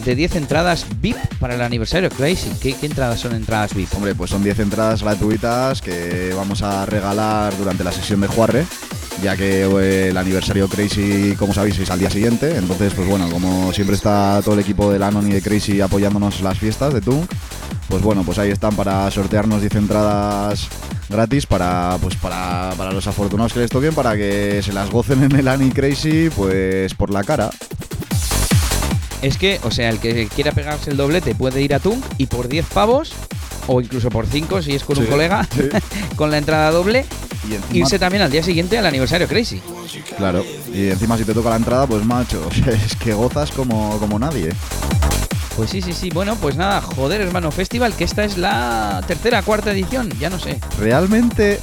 [0.05, 2.51] de 10 entradas VIP para el aniversario Crazy.
[2.61, 3.93] ¿Qué, qué entradas son entradas VIP?
[3.95, 8.65] Hombre, pues son 10 entradas gratuitas que vamos a regalar durante la sesión de Juarre,
[9.21, 12.57] ya que eh, el aniversario Crazy, como sabéis, es al día siguiente.
[12.57, 16.41] Entonces, pues bueno, como siempre está todo el equipo de Lanon y de Crazy apoyándonos
[16.41, 17.31] las fiestas de Tunk,
[17.89, 20.69] pues bueno, pues ahí están para sortearnos 10 entradas
[21.09, 25.23] gratis para pues para, para los afortunados que les toquen para que se las gocen
[25.23, 27.51] en el Ani Crazy pues por la cara.
[29.23, 32.27] Es que, o sea, el que quiera pegarse el doblete puede ir a Tunk y
[32.27, 33.13] por 10 pavos,
[33.69, 35.69] o incluso por 5 si es con un colega, sí.
[36.17, 37.05] con la entrada doble,
[37.49, 39.61] Y encima, irse también al día siguiente al aniversario Crazy.
[40.17, 44.19] claro, y encima si te toca la entrada, pues macho, es que gozas como, como
[44.19, 44.51] nadie.
[45.57, 46.09] Pues sí, sí, sí.
[46.11, 50.39] Bueno, pues nada, joder, hermano, Festival, que esta es la tercera, cuarta edición, ya no
[50.39, 50.59] sé.
[50.79, 51.61] Realmente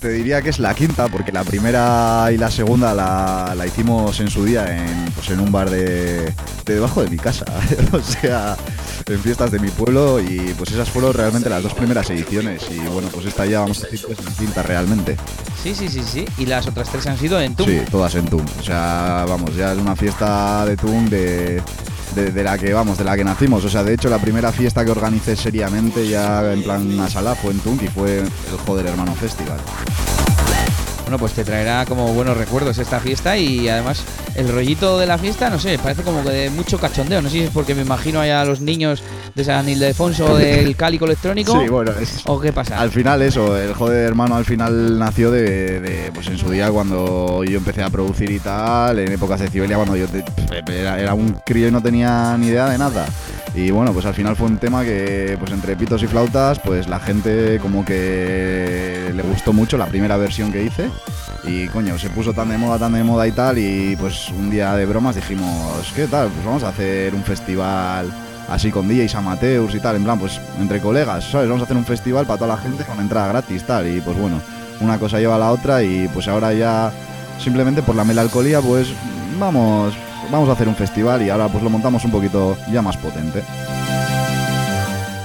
[0.00, 4.18] te diría que es la quinta, porque la primera y la segunda la, la hicimos
[4.20, 6.32] en su día en, pues en un bar de,
[6.64, 7.44] de debajo de mi casa.
[7.92, 8.56] o sea,
[9.06, 12.66] en fiestas de mi pueblo y pues esas fueron realmente las dos primeras ediciones.
[12.70, 15.16] Y bueno, pues esta ya vamos a decir que es la quinta realmente.
[15.62, 16.24] Sí, sí, sí, sí.
[16.38, 17.68] Y las otras tres han sido en Tunk.
[17.68, 18.44] Sí, todas en TUM.
[18.60, 21.62] O sea, vamos, ya es una fiesta de TUM de,
[22.14, 23.64] de, de la que vamos, de la que nacimos.
[23.64, 27.34] O sea, de hecho, la primera fiesta que organicé seriamente ya en plan una sala
[27.34, 28.28] fue en TUM y fue el
[28.66, 29.58] Joder Hermano Festival.
[31.08, 34.04] Bueno, pues te traerá como buenos recuerdos esta fiesta y además
[34.34, 37.22] el rollito de la fiesta, no sé, parece como que de mucho cachondeo.
[37.22, 39.02] No sé si es porque me imagino allá a los niños
[39.34, 41.58] de San Ildefonso del cálico electrónico.
[41.58, 42.78] Sí, bueno, es, ¿O qué pasa?
[42.78, 46.70] Al final eso, el joder hermano al final nació de, de, pues en su día
[46.70, 50.22] cuando yo empecé a producir y tal, en épocas de Cibelia cuando yo te-
[50.78, 53.06] era, era un crío y no tenía ni idea de nada.
[53.54, 56.86] Y bueno, pues al final fue un tema que pues entre pitos y flautas, pues
[56.86, 60.90] la gente como que le gustó mucho la primera versión que hice.
[61.44, 64.50] Y coño, se puso tan de moda, tan de moda y tal, y pues un
[64.50, 66.28] día de bromas dijimos, ¿qué tal?
[66.28, 68.10] Pues vamos a hacer un festival
[68.48, 71.48] así con DJs amateurs y tal, en plan, pues entre colegas, ¿sabes?
[71.48, 74.18] Vamos a hacer un festival para toda la gente con entrada gratis, tal, y pues
[74.18, 74.40] bueno,
[74.80, 76.90] una cosa lleva a la otra y pues ahora ya
[77.38, 78.88] simplemente por la melancolía, pues
[79.38, 79.94] vamos,
[80.30, 83.42] vamos a hacer un festival y ahora pues lo montamos un poquito ya más potente.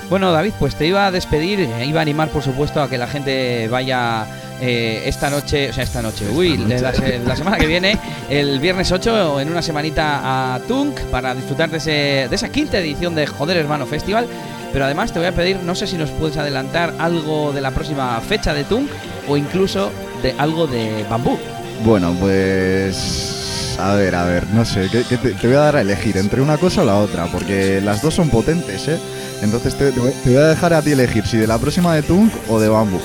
[0.10, 2.98] Bueno, David, pues te iba a despedir, eh, iba a animar, por supuesto, a que
[2.98, 4.28] la gente vaya
[4.66, 6.80] eh, esta noche, o sea, esta noche, uy, noche.
[6.80, 7.98] La, se- la semana que viene,
[8.30, 11.92] el viernes 8, en una semanita a Tunk, para disfrutar de, ese,
[12.30, 14.26] de esa quinta edición de Joder Hermano Festival.
[14.72, 17.72] Pero además te voy a pedir, no sé si nos puedes adelantar algo de la
[17.72, 18.90] próxima fecha de Tunk
[19.28, 19.92] o incluso
[20.24, 21.38] de algo de Bambú.
[21.86, 25.76] Bueno, pues a ver, a ver, no sé, ¿qué- qué te, te voy a dar
[25.76, 28.98] a elegir entre una cosa o la otra, porque las dos son potentes, ¿eh?
[29.42, 32.32] Entonces te, te voy a dejar a ti elegir si de la próxima de Tunk
[32.50, 33.00] o de Bambú.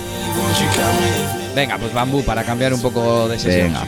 [1.59, 3.73] Venga, pues Bambú, para cambiar un poco de sesión.
[3.73, 3.85] Venga,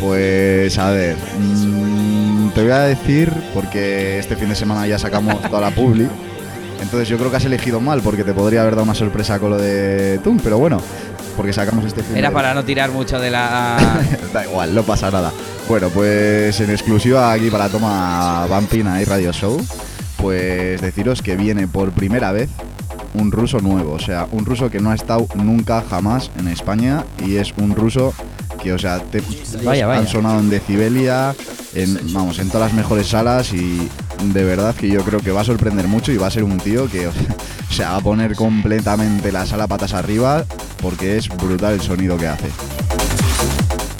[0.00, 5.38] pues a ver, mm, te voy a decir, porque este fin de semana ya sacamos
[5.50, 6.08] toda la publi,
[6.80, 9.50] entonces yo creo que has elegido mal, porque te podría haber dado una sorpresa con
[9.50, 10.80] lo de Tunk, pero bueno,
[11.36, 13.76] porque sacamos este fin Era de para no tirar mucho de la...
[14.32, 15.30] Da igual, no pasa nada.
[15.68, 19.60] Bueno, pues en exclusiva aquí para Toma Vampina y Radio Show,
[20.16, 22.48] pues deciros que viene por primera vez
[23.14, 27.04] un ruso nuevo, o sea, un ruso que no ha estado nunca jamás en España
[27.26, 28.12] y es un ruso
[28.62, 29.22] que o sea, te-
[29.64, 30.00] Vaya, vaya.
[30.00, 31.34] han sonado en Decibelia,
[31.74, 33.88] en, vamos, en todas las mejores salas y
[34.22, 36.58] de verdad que yo creo que va a sorprender mucho y va a ser un
[36.58, 37.12] tío que o
[37.72, 40.44] sea, va a poner completamente la sala patas arriba
[40.82, 42.48] porque es brutal el sonido que hace.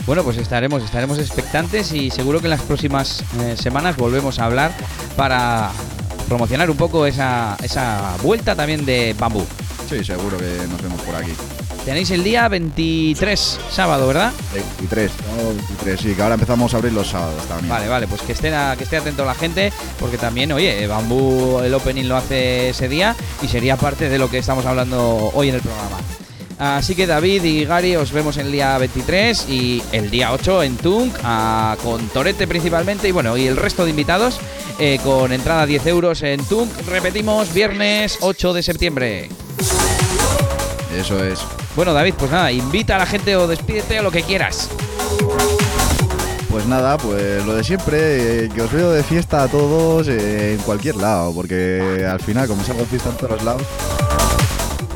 [0.07, 4.47] Bueno, pues estaremos, estaremos expectantes y seguro que en las próximas eh, semanas volvemos a
[4.47, 4.73] hablar
[5.17, 5.71] para
[6.31, 9.45] promocionar un poco esa, esa vuelta también de bambú.
[9.89, 11.33] Sí, seguro que nos vemos por aquí.
[11.85, 14.33] Tenéis el día 23, sábado, ¿verdad?
[14.55, 15.49] 23, ¿no?
[15.49, 17.69] 23, sí, que ahora empezamos a abrir los sábados también.
[17.69, 21.75] Vale, vale, pues que esté, que esté atento la gente, porque también, oye, Bambú el
[21.75, 25.57] opening lo hace ese día y sería parte de lo que estamos hablando hoy en
[25.57, 25.97] el programa.
[26.61, 30.77] Así que David y Gary os vemos el día 23 y el día 8 en
[30.77, 31.17] Tunk,
[31.83, 34.39] con Torete principalmente y bueno, y el resto de invitados
[34.79, 36.71] eh, con entrada 10 euros en Tunk.
[36.87, 39.31] Repetimos, viernes 8 de septiembre.
[40.95, 41.41] Eso es.
[41.75, 44.69] Bueno, David, pues nada, invita a la gente o despídete o lo que quieras.
[46.51, 50.55] Pues nada, pues lo de siempre, eh, que os veo de fiesta a todos eh,
[50.55, 53.63] en cualquier lado, porque al final, como salgo de fiesta en todos lados,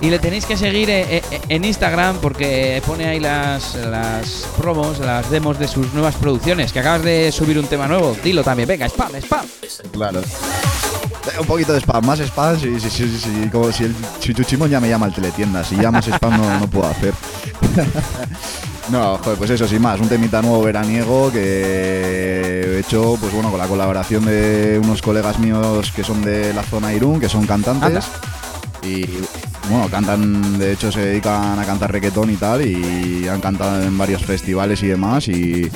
[0.04, 4.98] Y le tenéis que seguir eh, eh, en Instagram porque pone ahí las, las promos,
[4.98, 6.74] las demos de sus nuevas producciones.
[6.74, 8.14] Que acabas de subir un tema nuevo.
[8.22, 9.46] Dilo también, venga, spam, spam.
[9.92, 10.20] claro.
[10.20, 13.94] Eh, Un poquito de spam, más spam, sí, sí, sí, sí, sí, como si el
[14.20, 17.14] Chuchuchimón ya me llama al teletienda, si ya más spam no, no puedo hacer.
[18.90, 23.48] No, joder, pues eso, sin más, un temita nuevo veraniego que he hecho, pues bueno,
[23.50, 27.46] con la colaboración de unos colegas míos que son de la zona Irún, que son
[27.46, 27.86] cantantes.
[27.86, 28.02] Anda.
[28.82, 29.06] Y
[29.70, 33.96] bueno, cantan, de hecho se dedican a cantar reggaetón y tal, y han cantado en
[33.96, 35.28] varios festivales y demás.
[35.28, 35.70] Y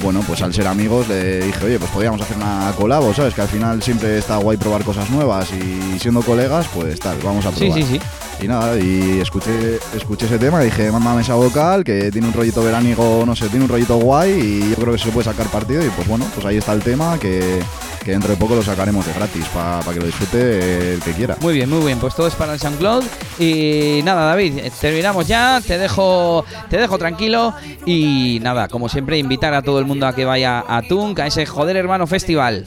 [0.00, 3.34] bueno, pues al ser amigos le dije, oye, pues podríamos hacer una colabo, ¿sabes?
[3.34, 7.44] Que al final siempre está guay probar cosas nuevas y siendo colegas, pues tal, vamos
[7.46, 7.78] a Sí, probar.
[7.78, 8.00] sí, sí.
[8.44, 12.32] Y nada, y escuché, escuché ese tema y dije, mándame esa vocal, que tiene un
[12.32, 15.46] rollito veraniego, no sé, tiene un rollito guay y yo creo que se puede sacar
[15.48, 15.84] partido.
[15.84, 17.60] Y pues bueno, pues ahí está el tema, que,
[18.04, 21.36] que dentro de poco lo sacaremos de gratis, para que lo disfrute el que quiera.
[21.40, 21.98] Muy bien, muy bien.
[21.98, 23.04] Pues todo es para el SoundCloud.
[23.38, 25.60] Y nada, David, eh, terminamos ya.
[25.66, 27.54] Te dejo, te dejo tranquilo.
[27.86, 31.26] Y nada, como siempre, invitar a todo el mundo a que vaya a Tunk, a
[31.26, 32.66] ese Joder Hermano Festival.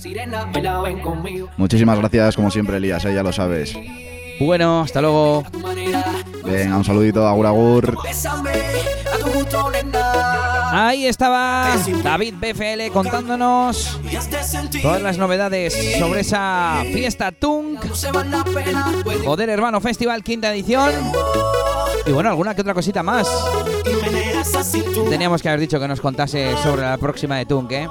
[1.58, 3.76] Muchísimas gracias, como siempre, Elías, eh, ya lo sabes.
[4.40, 5.44] Bueno, hasta luego.
[6.44, 7.98] Venga, un saludito, agur agur.
[10.78, 11.74] Ahí estaba
[12.04, 13.98] David BFL contándonos
[14.82, 17.80] todas las novedades sobre esa fiesta Tunk.
[19.24, 20.92] Joder Hermano Festival, quinta edición.
[22.06, 23.26] Y bueno, alguna que otra cosita más.
[25.10, 27.88] Teníamos que haber dicho que nos contase sobre la próxima de Tunk, ¿eh?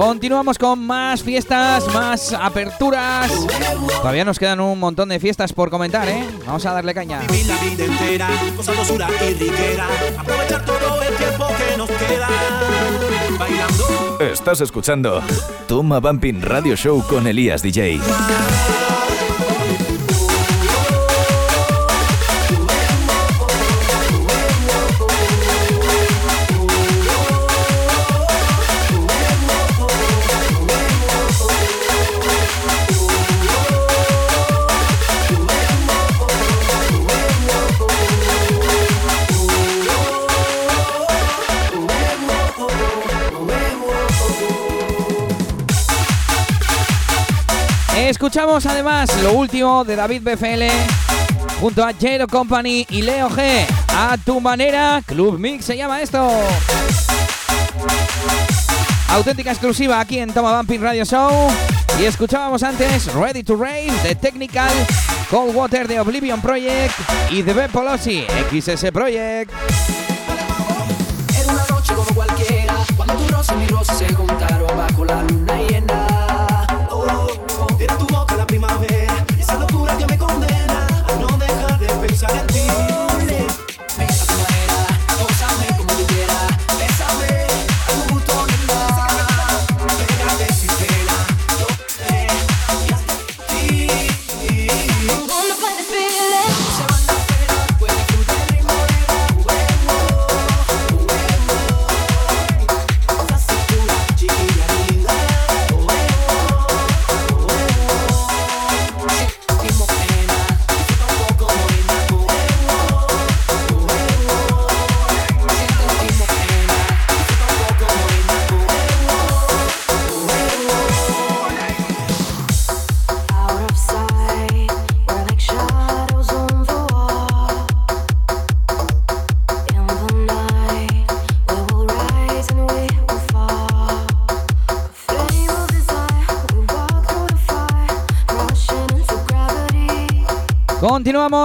[0.00, 3.30] Continuamos con más fiestas, más aperturas.
[3.98, 6.26] Todavía nos quedan un montón de fiestas por comentar, ¿eh?
[6.46, 7.20] Vamos a darle caña.
[7.28, 9.86] Vivir la vida entera con sabrosura y riquera.
[10.18, 12.28] Aprovechar todo el tiempo que nos queda.
[13.38, 14.20] Bailando.
[14.20, 15.22] Estás escuchando
[15.68, 18.00] Toma Bumping Radio Show con Elías DJ.
[48.30, 50.62] Escuchamos además lo último de David BFL
[51.60, 53.66] junto a Jero Company y Leo G.
[53.88, 56.30] A tu manera, Club Mix se llama esto.
[59.08, 61.50] Auténtica exclusiva aquí en Toma Bumping Radio Show.
[62.00, 64.70] Y escuchábamos antes Ready to Rave de Technical,
[65.28, 66.94] Cold Water de Oblivion Project
[67.30, 69.50] y The Ben Polosi, XS Project.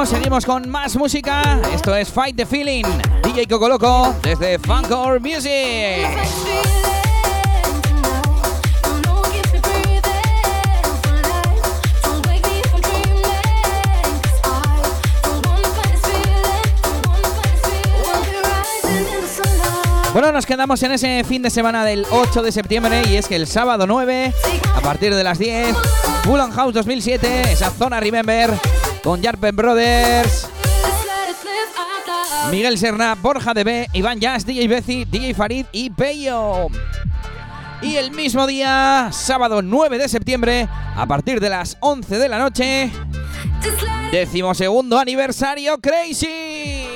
[0.05, 1.59] Seguimos con más música.
[1.73, 2.83] Esto es Fight the Feeling.
[3.23, 6.07] DJ Coco Loco desde Funkor Music.
[20.13, 23.35] Bueno, nos quedamos en ese fin de semana del 8 de septiembre y es que
[23.35, 24.33] el sábado 9,
[24.75, 25.75] a partir de las 10,
[26.25, 28.51] Bullen House 2007, esa zona Remember,
[29.05, 30.49] con Jarpen Brothers,
[32.49, 36.69] Miguel Serna, Borja DB, Iván Jazz, DJ Bezi, DJ Farid y Peyo.
[37.83, 42.39] Y el mismo día, sábado 9 de septiembre, a partir de las 11 de la
[42.39, 42.91] noche,
[44.11, 46.87] decimosegundo aniversario Crazy.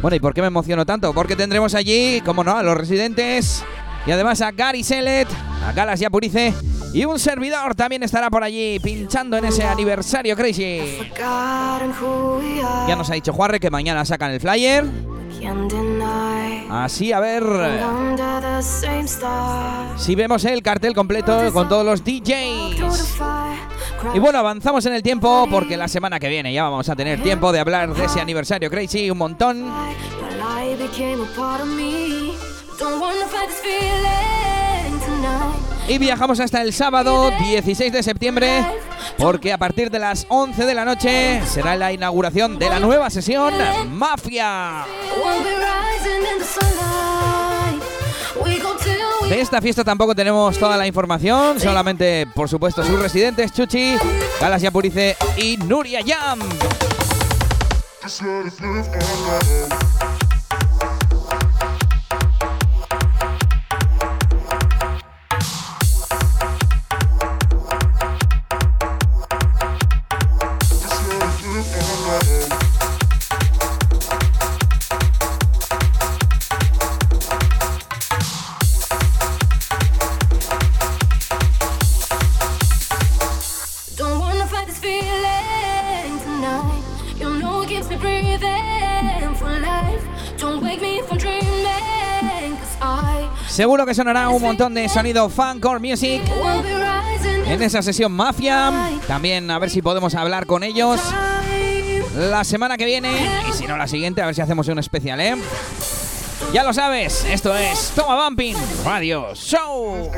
[0.00, 1.12] Bueno, ¿y por qué me emociono tanto?
[1.12, 3.64] Porque tendremos allí, como no, a los residentes
[4.06, 5.28] y además a Gary Selet,
[5.66, 6.54] a Galas y a Purice
[6.92, 10.98] y un servidor también estará por allí pinchando en ese aniversario crazy.
[12.86, 14.84] Ya nos ha dicho Juarre que mañana sacan el flyer.
[16.70, 17.42] Así, a ver
[19.96, 23.18] si vemos el cartel completo con todos los DJs.
[24.14, 27.22] Y bueno, avanzamos en el tiempo porque la semana que viene ya vamos a tener
[27.22, 29.64] tiempo de hablar de ese aniversario crazy un montón.
[35.88, 38.64] Y viajamos hasta el sábado 16 de septiembre
[39.18, 43.10] porque a partir de las 11 de la noche será la inauguración de la nueva
[43.10, 43.52] sesión
[43.90, 44.84] Mafia.
[49.28, 53.96] De esta fiesta tampoco tenemos toda la información, solamente por supuesto sus residentes Chuchi,
[54.40, 56.40] Galas Yapurice y Nuria Yam.
[87.82, 90.02] Keeps me breathing for life.
[90.38, 95.64] Don't wake me from dreaming, 'cause I Seguro que sonará un montón de sonido funk
[95.64, 96.22] or music
[97.46, 98.72] en esa sesión Mafia.
[99.06, 101.00] También a ver si podemos hablar con ellos
[102.16, 103.10] la semana que viene
[103.48, 105.36] y si no la siguiente a ver si hacemos un especial, ¿eh?
[106.52, 110.10] Ya lo sabes, esto es Toma Bumping Radio Show.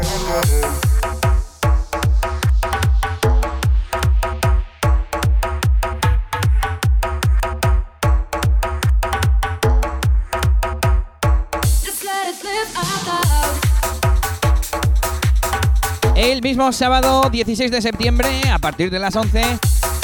[16.45, 19.43] Mismo sábado 16 de septiembre, a partir de las 11,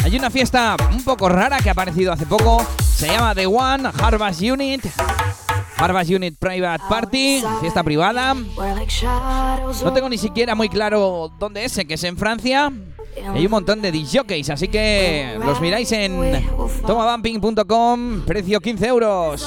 [0.03, 2.65] hay una fiesta un poco rara que ha aparecido hace poco.
[2.81, 4.87] Se llama The One Harvest Unit.
[5.77, 8.35] Harvest Unit Private Party, fiesta privada.
[9.85, 12.73] No tengo ni siquiera muy claro dónde es, sé que es en Francia.
[13.35, 16.49] Hay un montón de disjockeys, así que los miráis en
[16.87, 19.47] tomabumping.com, precio 15 euros.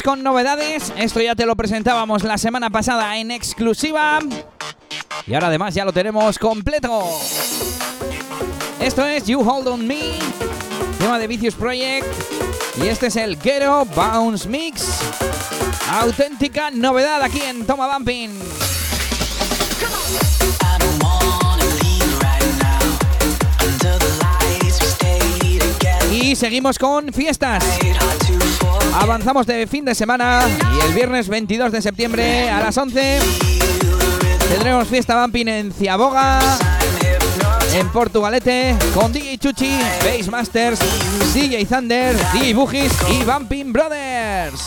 [0.00, 0.90] Con novedades.
[0.96, 4.20] Esto ya te lo presentábamos la semana pasada en exclusiva.
[5.26, 7.04] Y ahora además ya lo tenemos completo.
[8.80, 10.14] Esto es You Hold On Me,
[10.98, 12.06] tema de Vicious Project.
[12.82, 14.98] Y este es el Ghetto Bounce Mix.
[15.90, 18.30] Auténtica novedad aquí en Toma Bumping.
[26.10, 27.62] Y seguimos con fiestas.
[28.94, 30.42] Avanzamos de fin de semana
[30.76, 33.18] y el viernes 22 de septiembre a las 11
[34.50, 36.38] tendremos fiesta bumping en Ciaboga,
[37.74, 40.80] en Portugalete, con DJ Chuchi, Bass Masters,
[41.32, 44.62] DJ Thunder, DJ Bugis y Bumping Brothers.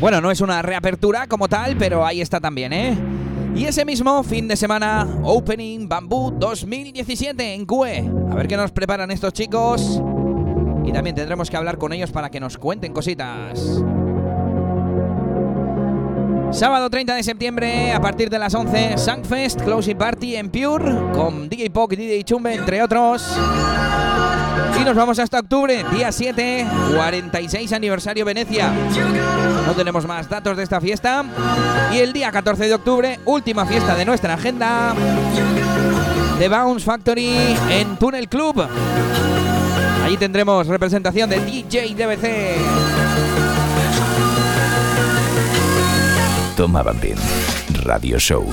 [0.00, 2.96] Bueno, no es una reapertura como tal, pero ahí está también, ¿eh?
[3.56, 8.08] Y ese mismo fin de semana, Opening Bamboo 2017 en CUE.
[8.30, 10.00] A ver qué nos preparan estos chicos.
[10.88, 13.82] Y también tendremos que hablar con ellos para que nos cuenten cositas.
[16.50, 21.46] Sábado 30 de septiembre, a partir de las 11, Sangfest Closing Party en Pure, con
[21.50, 23.36] DJ Pok y DJ Chumbe, entre otros.
[24.80, 28.72] Y nos vamos hasta octubre, día 7, 46 aniversario Venecia.
[29.66, 31.22] No tenemos más datos de esta fiesta.
[31.92, 34.94] Y el día 14 de octubre, última fiesta de nuestra agenda,
[36.38, 37.36] The Bounce Factory
[37.68, 38.66] en Tunnel Club.
[40.08, 42.56] Allí tendremos representación de DJ DBC.
[46.56, 47.16] Toma Bambín
[47.84, 48.46] Radio Show.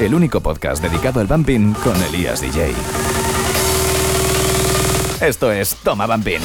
[0.00, 2.74] El único podcast dedicado al bumping con Elías DJ.
[5.22, 6.42] Esto es Toma Bambín.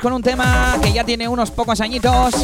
[0.00, 2.34] Con un tema que ya tiene unos pocos añitos.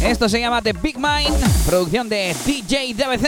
[0.00, 1.34] Esto se llama The Big Mind,
[1.66, 3.26] producción de DJ DBC.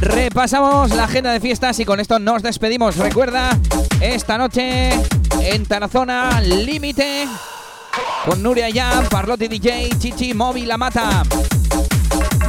[0.00, 2.96] Repasamos la agenda de fiestas y con esto nos despedimos.
[2.96, 3.58] Recuerda,
[4.00, 4.90] esta noche
[5.40, 7.26] en Tarazona Límite
[8.26, 11.22] con Nuria Jam, Parlotti DJ, Chichi, Moby, La Mata.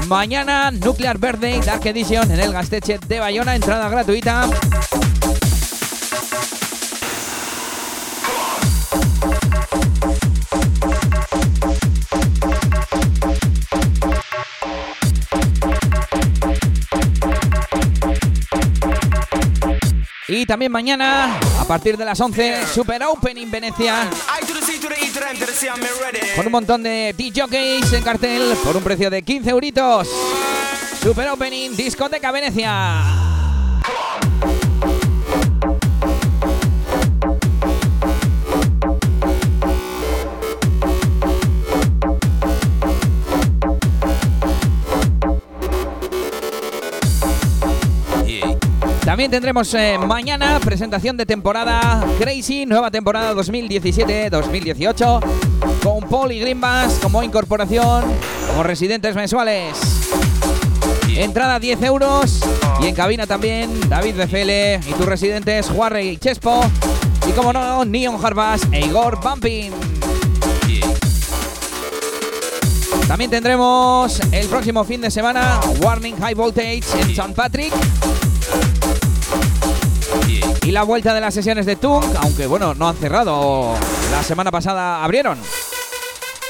[0.07, 4.49] Mañana Nuclear Birthday Dark Edition en el Gasteche de Bayona, entrada gratuita.
[20.43, 24.09] Y también mañana, a partir de las 11, Super Open en Venecia.
[26.35, 30.09] Con un montón de DJs en cartel por un precio de 15 euritos.
[31.01, 33.22] Super Opening Discoteca Venecia.
[49.05, 55.19] También tendremos eh, mañana presentación de temporada Crazy, nueva temporada 2017-2018,
[55.83, 58.05] con Paul y Greenbass como incorporación,
[58.47, 59.77] como residentes mensuales.
[61.09, 62.39] Entrada 10 euros
[62.81, 66.63] y en cabina también David BFL y tus residentes Juarre y Chespo.
[67.27, 69.71] Y como no, Neon Harbass e Igor Bumping.
[73.07, 77.33] También tendremos el próximo fin de semana Warning High Voltage en St.
[77.35, 77.73] Patrick.
[80.65, 83.75] Y la vuelta de las sesiones de Tunk, aunque bueno, no han cerrado.
[84.11, 85.37] La semana pasada abrieron.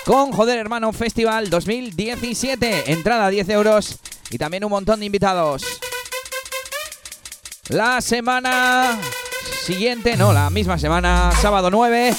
[0.05, 2.91] Con Joder Hermano Festival 2017.
[2.91, 3.97] Entrada 10 euros
[4.29, 5.63] y también un montón de invitados.
[7.69, 8.99] La semana
[9.63, 12.15] siguiente, no, la misma semana, sábado 9.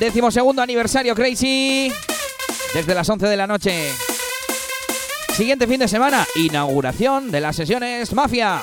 [0.00, 1.92] Décimo segundo aniversario Crazy.
[2.74, 3.92] Desde las 11 de la noche.
[5.34, 8.62] Siguiente fin de semana, inauguración de las sesiones Mafia.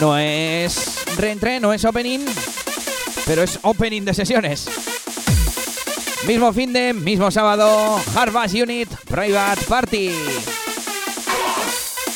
[0.00, 2.20] No es reentré, no es opening,
[3.26, 4.68] pero es opening de sesiones.
[6.26, 10.12] Mismo fin de, mismo sábado, Harvest Unit Private Party.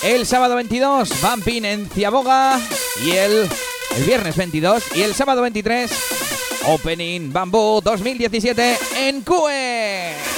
[0.03, 2.61] El sábado 22, Bumping en Ciaboga.
[3.05, 3.49] Y el,
[3.97, 5.91] el viernes 22 y el sábado 23,
[6.67, 10.32] Opening Bamboo 2017 en CUE.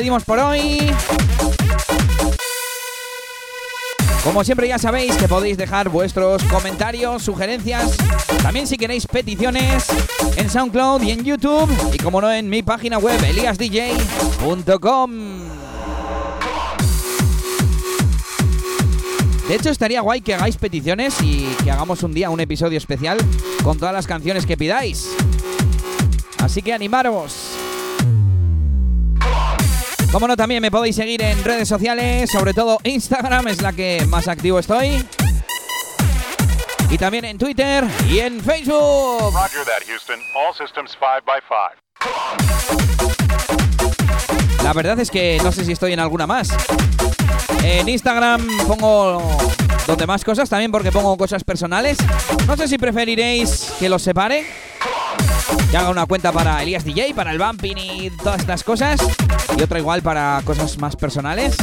[0.00, 0.78] Despedimos por hoy.
[4.24, 7.98] Como siempre ya sabéis que podéis dejar vuestros comentarios, sugerencias,
[8.42, 9.88] también si queréis peticiones
[10.36, 15.10] en SoundCloud y en YouTube y como no en mi página web eliasdj.com.
[19.48, 23.18] De hecho estaría guay que hagáis peticiones y que hagamos un día un episodio especial
[23.62, 25.10] con todas las canciones que pidáis.
[26.38, 27.49] Así que animaros.
[30.12, 34.04] Como no, también me podéis seguir en redes sociales, sobre todo Instagram es la que
[34.08, 35.06] más activo estoy.
[36.90, 39.32] Y también en Twitter y en Facebook.
[39.32, 40.18] Roger that, Houston.
[40.34, 41.54] All systems 5 by 5.
[44.64, 46.48] La verdad es que no sé si estoy en alguna más.
[47.62, 49.22] En Instagram pongo
[49.86, 51.98] donde más cosas, también porque pongo cosas personales.
[52.48, 54.44] No sé si preferiréis que los separe.
[55.70, 59.00] Que haga una cuenta para Elías DJ, para el bumping y todas estas cosas.
[59.56, 61.56] Y otra igual para cosas más personales.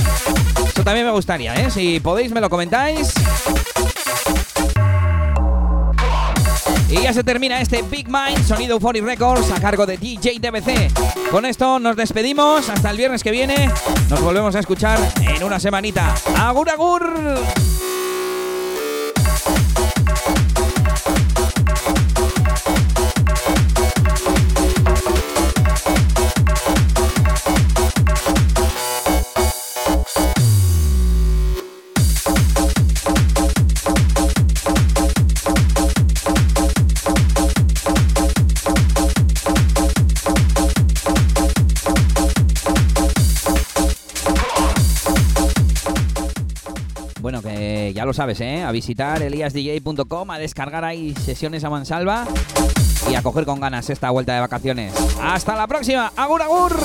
[0.67, 1.69] Eso también me gustaría, ¿eh?
[1.71, 3.13] Si podéis me lo comentáis.
[6.89, 11.29] Y ya se termina este Big Mind Sonido Euphoric Records a cargo de DJ DBC.
[11.31, 13.69] Con esto nos despedimos hasta el viernes que viene.
[14.09, 16.15] Nos volvemos a escuchar en una semanita.
[16.38, 17.38] ¡Agur, agur!
[48.07, 48.63] Lo sabes, ¿eh?
[48.63, 52.25] A visitar eliasdj.com, a descargar ahí sesiones a mansalva
[53.11, 54.93] y a coger con ganas esta vuelta de vacaciones.
[55.21, 56.11] ¡Hasta la próxima!
[56.15, 56.75] ¡Agur, agur!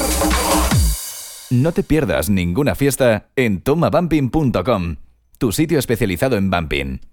[1.50, 4.96] No te pierdas ninguna fiesta en tomabumping.com,
[5.38, 7.11] tu sitio especializado en bumping.